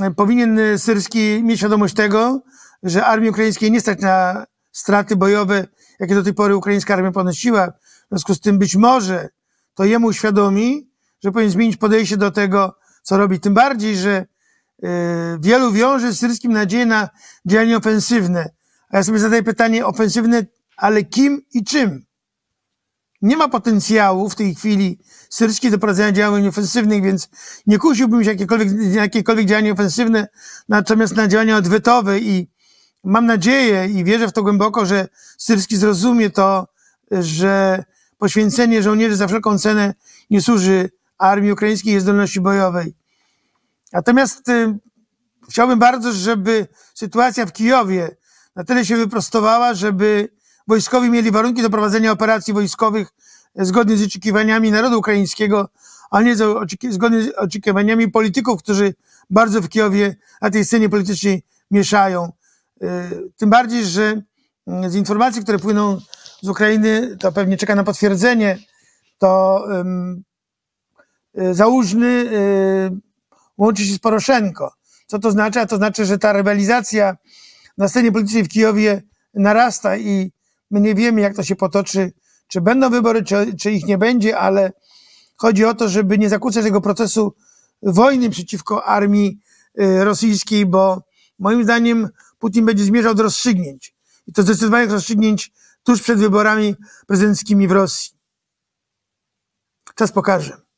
e, 0.00 0.10
powinien 0.10 0.58
e, 0.58 0.78
Syrski 0.78 1.42
mieć 1.42 1.58
świadomość 1.58 1.94
tego, 1.94 2.42
że 2.82 3.06
armii 3.06 3.30
ukraińskiej 3.30 3.70
nie 3.70 3.80
stać 3.80 4.00
na 4.00 4.46
straty 4.72 5.16
bojowe, 5.16 5.66
jakie 6.00 6.14
do 6.14 6.22
tej 6.22 6.34
pory 6.34 6.56
ukraińska 6.56 6.94
armia 6.94 7.12
ponosiła. 7.12 7.72
związku 8.08 8.34
z 8.34 8.40
tym 8.40 8.58
być 8.58 8.76
może 8.76 9.28
to 9.74 9.84
jemu 9.84 10.06
uświadomi, 10.06 10.90
że 11.24 11.32
powinien 11.32 11.52
zmienić 11.52 11.76
podejście 11.76 12.16
do 12.16 12.30
tego, 12.30 12.74
co 13.02 13.18
robi. 13.18 13.40
Tym 13.40 13.54
bardziej, 13.54 13.96
że 13.96 14.26
y, 14.84 14.86
wielu 15.40 15.72
wiąże 15.72 16.12
z 16.12 16.18
syrskim 16.18 16.52
nadzieję 16.52 16.86
na 16.86 17.08
działania 17.46 17.76
ofensywne. 17.76 18.50
A 18.90 18.96
ja 18.96 19.04
sobie 19.04 19.18
zadaję 19.18 19.42
pytanie 19.42 19.86
ofensywne, 19.86 20.46
ale 20.76 21.04
kim 21.04 21.42
i 21.54 21.64
czym? 21.64 22.04
Nie 23.22 23.36
ma 23.36 23.48
potencjału 23.48 24.28
w 24.28 24.34
tej 24.34 24.54
chwili 24.54 24.98
syrski 25.30 25.70
do 25.70 25.78
prowadzenia 25.78 26.12
działań 26.12 26.48
ofensywnych, 26.48 27.02
więc 27.02 27.28
nie 27.66 27.78
kusiłbym 27.78 28.24
się 28.24 28.30
jakiekolwiek, 28.30 28.68
jakiekolwiek 28.92 29.46
działania 29.46 29.72
ofensywne, 29.72 30.28
natomiast 30.68 31.16
na 31.16 31.28
działania 31.28 31.56
odwetowe 31.56 32.18
i 32.18 32.50
mam 33.04 33.26
nadzieję 33.26 33.86
i 33.86 34.04
wierzę 34.04 34.28
w 34.28 34.32
to 34.32 34.42
głęboko, 34.42 34.86
że 34.86 35.08
syrski 35.38 35.76
zrozumie 35.76 36.30
to, 36.30 36.66
że 37.10 37.84
poświęcenie 38.18 38.82
żołnierzy 38.82 39.16
za 39.16 39.26
wszelką 39.26 39.58
cenę 39.58 39.94
nie 40.30 40.40
służy 40.40 40.90
armii 41.20 41.52
ukraińskiej 41.52 41.94
i 41.94 42.00
zdolności 42.00 42.40
bojowej. 42.40 42.94
Natomiast 43.92 44.48
y, 44.48 44.78
chciałbym 45.50 45.78
bardzo, 45.78 46.12
żeby 46.12 46.66
sytuacja 46.94 47.46
w 47.46 47.52
Kijowie 47.52 48.16
na 48.56 48.64
tyle 48.64 48.84
się 48.84 48.96
wyprostowała, 48.96 49.74
żeby 49.74 50.28
wojskowi 50.68 51.10
mieli 51.10 51.30
warunki 51.30 51.62
do 51.62 51.70
prowadzenia 51.70 52.12
operacji 52.12 52.54
wojskowych 52.54 53.08
zgodnie 53.54 53.96
z 53.96 54.02
oczekiwaniami 54.02 54.70
narodu 54.70 54.98
ukraińskiego, 54.98 55.68
a 56.10 56.22
nie 56.22 56.36
zgodnie 56.90 57.22
z 57.22 57.34
oczekiwaniami 57.36 58.08
polityków, 58.08 58.62
którzy 58.62 58.94
bardzo 59.30 59.60
w 59.60 59.68
Kijowie 59.68 60.16
na 60.42 60.50
tej 60.50 60.64
scenie 60.64 60.88
politycznej 60.88 61.42
mieszają. 61.70 62.32
Y, 62.82 62.86
tym 63.36 63.50
bardziej, 63.50 63.86
że 63.86 64.22
z 64.66 64.94
informacji, 64.94 65.42
które 65.42 65.58
płyną 65.58 66.00
z 66.42 66.48
Ukrainy, 66.48 67.16
to 67.16 67.32
pewnie 67.32 67.56
czeka 67.56 67.74
na 67.74 67.84
potwierdzenie, 67.84 68.58
to 69.18 69.64
Załóżny 71.52 72.06
y, 72.06 72.90
łączy 73.58 73.84
się 73.84 73.94
z 73.94 73.98
Poroszenko. 73.98 74.74
Co 75.06 75.18
to 75.18 75.30
znaczy? 75.30 75.60
A 75.60 75.66
to 75.66 75.76
znaczy, 75.76 76.04
że 76.04 76.18
ta 76.18 76.32
rywalizacja 76.32 77.16
na 77.78 77.88
scenie 77.88 78.12
politycznej 78.12 78.44
w 78.44 78.48
Kijowie 78.48 79.02
narasta 79.34 79.96
i 79.96 80.32
my 80.70 80.80
nie 80.80 80.94
wiemy, 80.94 81.20
jak 81.20 81.36
to 81.36 81.42
się 81.42 81.56
potoczy, 81.56 82.12
czy 82.48 82.60
będą 82.60 82.90
wybory, 82.90 83.24
czy, 83.24 83.56
czy 83.56 83.72
ich 83.72 83.86
nie 83.86 83.98
będzie, 83.98 84.38
ale 84.38 84.72
chodzi 85.36 85.64
o 85.64 85.74
to, 85.74 85.88
żeby 85.88 86.18
nie 86.18 86.28
zakłócać 86.28 86.64
tego 86.64 86.80
procesu 86.80 87.34
wojny 87.82 88.30
przeciwko 88.30 88.84
armii 88.84 89.40
y, 89.80 90.04
rosyjskiej, 90.04 90.66
bo 90.66 91.02
moim 91.38 91.64
zdaniem 91.64 92.08
Putin 92.38 92.66
będzie 92.66 92.84
zmierzał 92.84 93.14
do 93.14 93.22
rozstrzygnięć. 93.22 93.94
I 94.26 94.32
to 94.32 94.42
zdecydowanych 94.42 94.90
rozstrzygnięć 94.90 95.52
tuż 95.84 96.02
przed 96.02 96.18
wyborami 96.18 96.74
prezydenckimi 97.06 97.68
w 97.68 97.72
Rosji. 97.72 98.12
Czas 99.94 100.12
pokaże. 100.12 100.69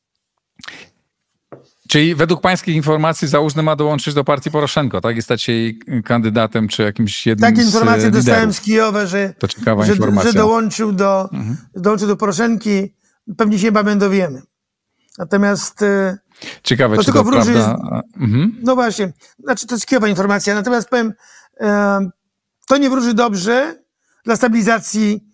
Czyli 1.89 2.15
według 2.15 2.41
pańskich 2.41 2.77
informacji 2.77 3.29
Załóżny 3.29 3.63
ma 3.63 3.77
dołączyć 3.77 4.15
do 4.15 4.25
partii 4.25 4.51
Poroszenko, 4.51 5.01
tak? 5.01 5.17
I 5.17 5.23
stać 5.23 5.43
się 5.43 5.53
jej 5.53 5.81
kandydatem 6.05 6.69
czy 6.69 6.83
jakimś 6.83 7.27
jednym 7.27 7.51
Takie 7.51 7.67
informacje 7.67 8.09
z 8.09 8.11
dostałem 8.11 8.53
z 8.53 8.61
Kijowa, 8.61 9.07
że, 9.07 9.35
To 9.39 9.49
ciekawa 9.49 9.85
że, 9.85 9.93
informacja. 9.93 10.33
że 10.33 10.39
dołączył 10.39 10.93
do, 10.93 11.29
Mhm. 11.33 11.57
dołączył 11.75 12.09
do 12.09 12.17
Poroszenki. 12.17 12.95
Pewnie 13.37 13.59
się 13.59 13.65
niebawem 13.65 13.99
dowiemy. 13.99 14.43
Natomiast, 15.19 15.83
e, 15.83 16.19
Ciekawe, 16.63 16.97
To 16.97 17.03
czy 17.03 17.07
tylko 17.13 17.19
to 17.19 17.25
wróży 17.25 17.53
prawda. 17.53 18.03
Mhm. 18.21 18.57
no 18.63 18.75
właśnie, 18.75 19.13
znaczy 19.45 19.67
to 19.67 19.75
jest 19.75 19.87
Kijowa 19.87 20.09
informacja. 20.09 20.55
Natomiast 20.55 20.89
powiem, 20.89 21.13
e, 21.61 21.99
to 22.69 22.77
nie 22.77 22.91
wróży 22.91 23.15
dobrze 23.15 23.77
dla 24.25 24.37
stabilizacji 24.37 25.25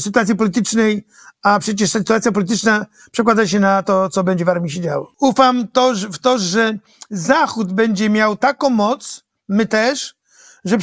sytuacji 0.00 0.36
politycznej, 0.36 1.06
a 1.42 1.58
przecież 1.58 1.90
sytuacja 1.90 2.32
polityczna 2.32 2.86
przekłada 3.12 3.46
się 3.46 3.60
na 3.60 3.82
to, 3.82 4.08
co 4.08 4.24
będzie 4.24 4.44
w 4.44 4.48
armii 4.48 4.70
się 4.70 4.80
działo. 4.80 5.12
Ufam 5.20 5.68
to, 5.68 5.92
w 6.12 6.18
to, 6.18 6.38
że 6.38 6.78
Zachód 7.10 7.72
będzie 7.72 8.10
miał 8.10 8.36
taką 8.36 8.70
moc, 8.70 9.24
my 9.48 9.66
też, 9.66 10.16
że, 10.64 10.78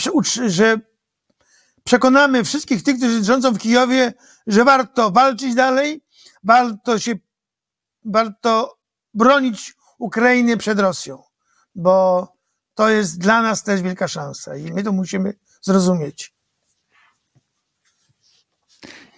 że 0.47 0.79
przekonamy 1.83 2.43
wszystkich 2.43 2.83
tych, 2.83 2.97
którzy 2.97 3.23
rządzą 3.23 3.53
w 3.53 3.57
Kijowie, 3.57 4.13
że 4.47 4.63
warto 4.63 5.11
walczyć 5.11 5.55
dalej, 5.55 6.03
warto 6.43 6.99
się, 6.99 7.15
warto 8.05 8.77
bronić 9.13 9.75
Ukrainy 9.97 10.57
przed 10.57 10.79
Rosją, 10.79 11.23
bo 11.75 12.27
to 12.73 12.89
jest 12.89 13.19
dla 13.19 13.41
nas 13.41 13.63
też 13.63 13.81
wielka 13.81 14.07
szansa 14.07 14.55
i 14.55 14.73
my 14.73 14.83
to 14.83 14.91
musimy 14.91 15.33
zrozumieć. 15.61 16.34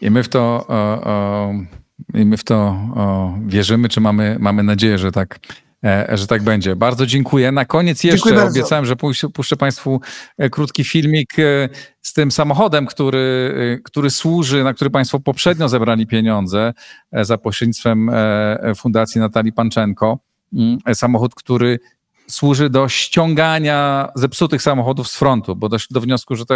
I 0.02 0.12
my 0.12 0.24
w 0.24 0.30
to, 0.30 0.66
o, 0.68 1.04
o, 1.04 1.54
i 2.14 2.26
my 2.26 2.38
w 2.38 2.44
to 2.44 2.56
o, 2.96 3.34
wierzymy, 3.46 3.90
czy 3.90 4.02
mamy, 4.02 4.38
mamy 4.40 4.64
nadzieję, 4.64 4.98
że 4.98 5.12
tak, 5.12 5.40
e, 5.84 6.18
że 6.18 6.28
tak 6.28 6.44
będzie. 6.44 6.76
Bardzo 6.76 7.06
dziękuję. 7.06 7.52
Na 7.52 7.66
koniec 7.66 8.04
jeszcze 8.04 8.48
obiecałem, 8.48 8.86
że 8.86 8.96
puś- 8.96 9.32
puszczę 9.34 9.58
Państwu 9.58 10.02
e, 10.38 10.50
krótki 10.50 10.84
filmik 10.84 11.40
e, 11.40 11.70
z 12.02 12.14
tym 12.14 12.32
samochodem, 12.32 12.86
który, 12.86 13.54
e, 13.78 13.82
który 13.84 14.10
służy, 14.10 14.64
na 14.64 14.74
który 14.74 14.90
Państwo 14.90 15.20
poprzednio 15.20 15.70
zebrali 15.70 16.08
pieniądze 16.08 16.74
e, 17.12 17.26
za 17.26 17.38
pośrednictwem 17.38 18.10
e, 18.10 18.76
Fundacji 18.76 19.22
Natalii 19.22 19.54
Panczenko. 19.54 20.20
Mm, 20.54 20.78
e, 20.86 20.96
Samochód, 20.96 21.36
który 21.36 21.80
służy 22.30 22.70
do 22.70 22.90
ściągania 22.90 24.10
zepsutych 24.16 24.62
samochodów 24.62 25.08
z 25.08 25.16
frontu, 25.16 25.56
bo 25.56 25.70
doszli 25.70 25.94
do 25.94 26.02
wniosku, 26.02 26.36
że 26.36 26.46
to 26.46 26.56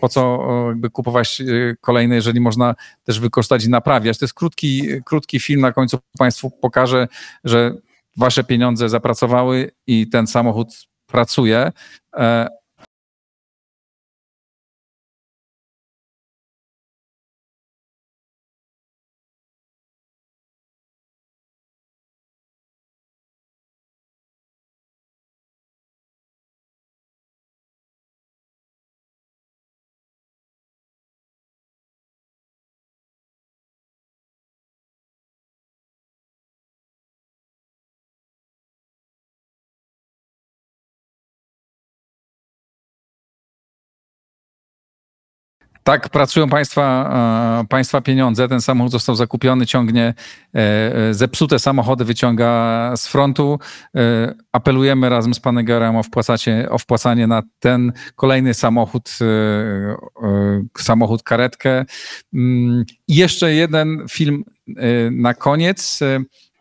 po 0.00 0.08
co 0.08 0.46
jakby 0.68 0.90
kupować 0.90 1.40
y, 1.40 1.76
kolejne, 1.80 2.14
jeżeli 2.14 2.40
można 2.40 2.74
też 3.04 3.20
wykorzystać 3.20 3.64
i 3.64 3.70
naprawiać. 3.70 4.18
To 4.18 4.24
jest 4.24 4.34
krótki, 4.34 4.88
krótki 5.04 5.40
film, 5.40 5.60
na 5.60 5.72
końcu 5.72 5.98
Państwu 6.18 6.50
pokażę, 6.50 7.08
że 7.44 7.74
Wasze 8.16 8.44
pieniądze 8.44 8.88
zapracowały 8.88 9.70
i 9.86 10.08
ten 10.08 10.26
samochód 10.26 10.68
pracuje. 11.06 11.72
Tak 45.86 46.08
pracują 46.08 46.48
państwa, 46.48 47.10
e, 47.62 47.66
państwa 47.68 48.00
pieniądze. 48.00 48.48
Ten 48.48 48.60
samochód 48.60 48.92
został 48.92 49.14
zakupiony, 49.14 49.66
ciągnie 49.66 50.14
e, 50.54 51.14
zepsute 51.14 51.58
samochody, 51.58 52.04
wyciąga 52.04 52.92
z 52.96 53.08
frontu. 53.08 53.58
E, 53.96 54.34
Apelujemy 54.52 55.08
razem 55.08 55.34
z 55.34 55.40
panem 55.40 55.64
Gerem 55.64 55.96
o, 55.96 56.02
o 56.70 56.78
wpłacanie 56.78 57.26
na 57.26 57.42
ten 57.58 57.92
kolejny 58.16 58.54
samochód, 58.54 59.10
samochód 60.78 61.22
karetkę. 61.22 61.84
Mm, 62.34 62.84
I 63.08 63.16
jeszcze 63.16 63.54
jeden 63.54 64.06
film 64.10 64.44
na 65.10 65.34
koniec. 65.34 66.00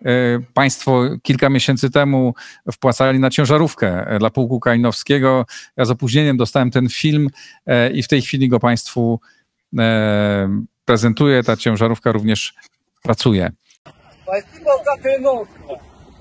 E, 0.04 0.10
e, 0.10 0.40
Państwo 0.54 1.02
kilka 1.22 1.48
miesięcy 1.48 1.90
temu 1.90 2.34
wpłacali 2.72 3.18
na 3.18 3.30
ciężarówkę 3.30 4.06
e, 4.06 4.18
dla 4.18 4.30
pułku 4.30 4.60
kalinowskiego. 4.60 5.46
Ja 5.76 5.84
z 5.84 5.90
opóźnieniem 5.90 6.36
dostałem 6.36 6.70
ten 6.70 6.88
film 6.88 7.28
e, 7.66 7.90
i 7.90 8.02
w 8.02 8.08
tej 8.08 8.22
chwili 8.22 8.48
go 8.48 8.60
Państwu 8.60 9.20
e, 9.78 10.62
prezentuję. 10.84 11.42
Ta 11.42 11.56
ciężarówka 11.56 12.12
również 12.12 12.54
pracuje. 13.02 13.52
Спасибо 14.22 14.70
за 14.84 15.02
Калиновського. 15.02 15.80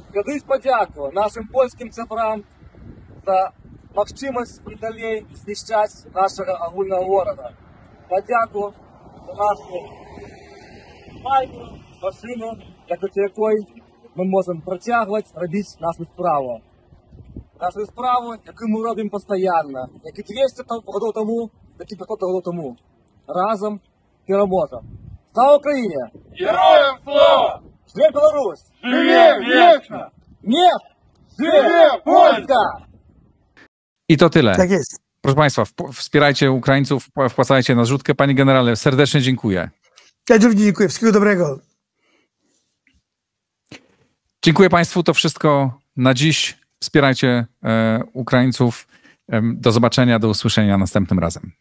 Скажись 0.10 0.44
подяку 0.44 1.12
нашим 1.12 1.48
польським 1.48 1.90
цифрам 1.90 2.44
за 3.26 3.52
можливість 3.96 4.62
і 4.72 4.76
далі 4.76 5.26
знищати 5.34 5.94
нашого 6.16 6.52
агульного 6.52 7.06
города. 7.06 7.52
Подяку 8.10 8.74
за 9.28 9.34
нашу 9.34 9.76
майку, 11.24 11.80
машину, 12.04 12.58
завдяки 12.90 13.22
якої 13.22 13.58
ми 14.16 14.26
можемо 14.26 14.62
протягувати, 14.66 15.28
робити 15.36 15.70
нашу 15.80 16.06
справу. 16.14 16.60
Нашу 17.62 17.86
справу, 17.86 18.28
яку 18.46 18.68
ми 18.68 18.84
робимо 18.88 19.10
постійно, 19.10 19.88
як 20.04 20.20
і 20.20 20.24
200 20.34 20.64
років 20.70 21.14
тому, 21.14 21.50
так 21.78 21.92
і 21.92 21.96
500 21.96 22.22
років 22.22 22.42
тому. 22.46 22.76
Разом 23.28 23.80
переможемо. 24.28 24.84
Слава 25.34 25.56
Україні! 25.58 25.96
Героям 26.40 26.96
слава! 27.04 27.62
Живе 27.96 28.10
Білорусь! 28.12 28.64
Живе 28.84 29.40
вечно! 29.40 30.10
Нет! 30.44 30.82
Живе 31.40 32.02
Польська! 32.06 32.62
I 34.12 34.18
to 34.18 34.30
tyle. 34.30 34.56
Tak 34.56 34.70
jest. 34.72 35.02
Proszę 35.22 35.36
Państwa, 35.36 35.64
wp- 35.64 35.92
wspierajcie 35.94 36.52
Ukraińców, 36.52 37.10
wpłacajcie 37.30 37.76
na 37.76 37.86
zrzutkę. 37.86 38.16
Panie 38.16 38.36
generale, 38.36 38.76
serdecznie 38.76 39.22
dziękuję. 39.22 39.70
Ja 40.30 40.36
również 40.38 40.56
dziękuję. 40.56 40.90
Wszystkiego 40.90 41.12
dobrego. 41.12 41.60
Dziękuję 44.45 44.71
Państwu. 44.71 45.03
To 45.03 45.15
wszystko 45.15 45.79
na 45.97 46.15
dziś. 46.15 46.59
Wspierajcie 46.81 47.47
e, 47.65 48.01
Ukraińców. 48.13 48.89
Do 49.43 49.73
zobaczenia, 49.73 50.19
do 50.19 50.29
usłyszenia 50.29 50.79
następnym 50.79 51.19
razem. 51.19 51.53